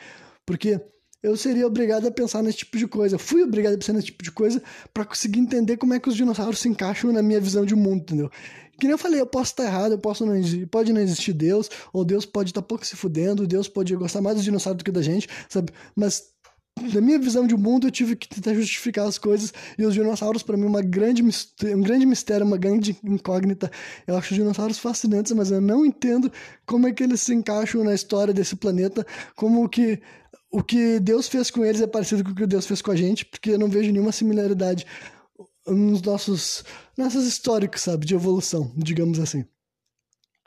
[0.45, 0.81] Porque
[1.23, 3.17] eu seria obrigado a pensar nesse tipo de coisa.
[3.17, 4.61] Fui obrigado a pensar nesse tipo de coisa
[4.93, 8.01] para conseguir entender como é que os dinossauros se encaixam na minha visão de mundo,
[8.01, 8.29] entendeu?
[8.79, 10.35] Que nem eu falei, eu posso estar errado, eu posso não
[10.67, 14.35] pode não existir Deus, ou Deus pode estar pouco se fudendo, Deus pode gostar mais
[14.35, 15.71] dos dinossauros do que da gente, sabe?
[15.95, 16.35] Mas
[16.93, 19.53] na minha visão de mundo, eu tive que tentar justificar as coisas.
[19.77, 23.71] E os dinossauros, para mim, uma grande, um grande mistério, uma grande incógnita.
[24.05, 26.29] Eu acho os dinossauros fascinantes, mas eu não entendo
[26.65, 29.05] como é que eles se encaixam na história desse planeta.
[29.35, 30.01] Como que
[30.51, 32.95] o que Deus fez com eles é parecido com o que Deus fez com a
[32.95, 34.85] gente, porque eu não vejo nenhuma similaridade
[35.67, 36.63] nos nossos,
[36.97, 39.45] nossos históricos, sabe, de evolução, digamos assim.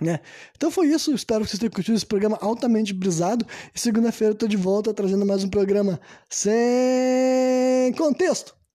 [0.01, 0.20] Né?
[0.57, 3.44] Então foi isso, espero que vocês tenham curtido esse programa altamente brisado.
[3.74, 8.58] E segunda-feira eu tô de volta trazendo mais um programa sem contexto.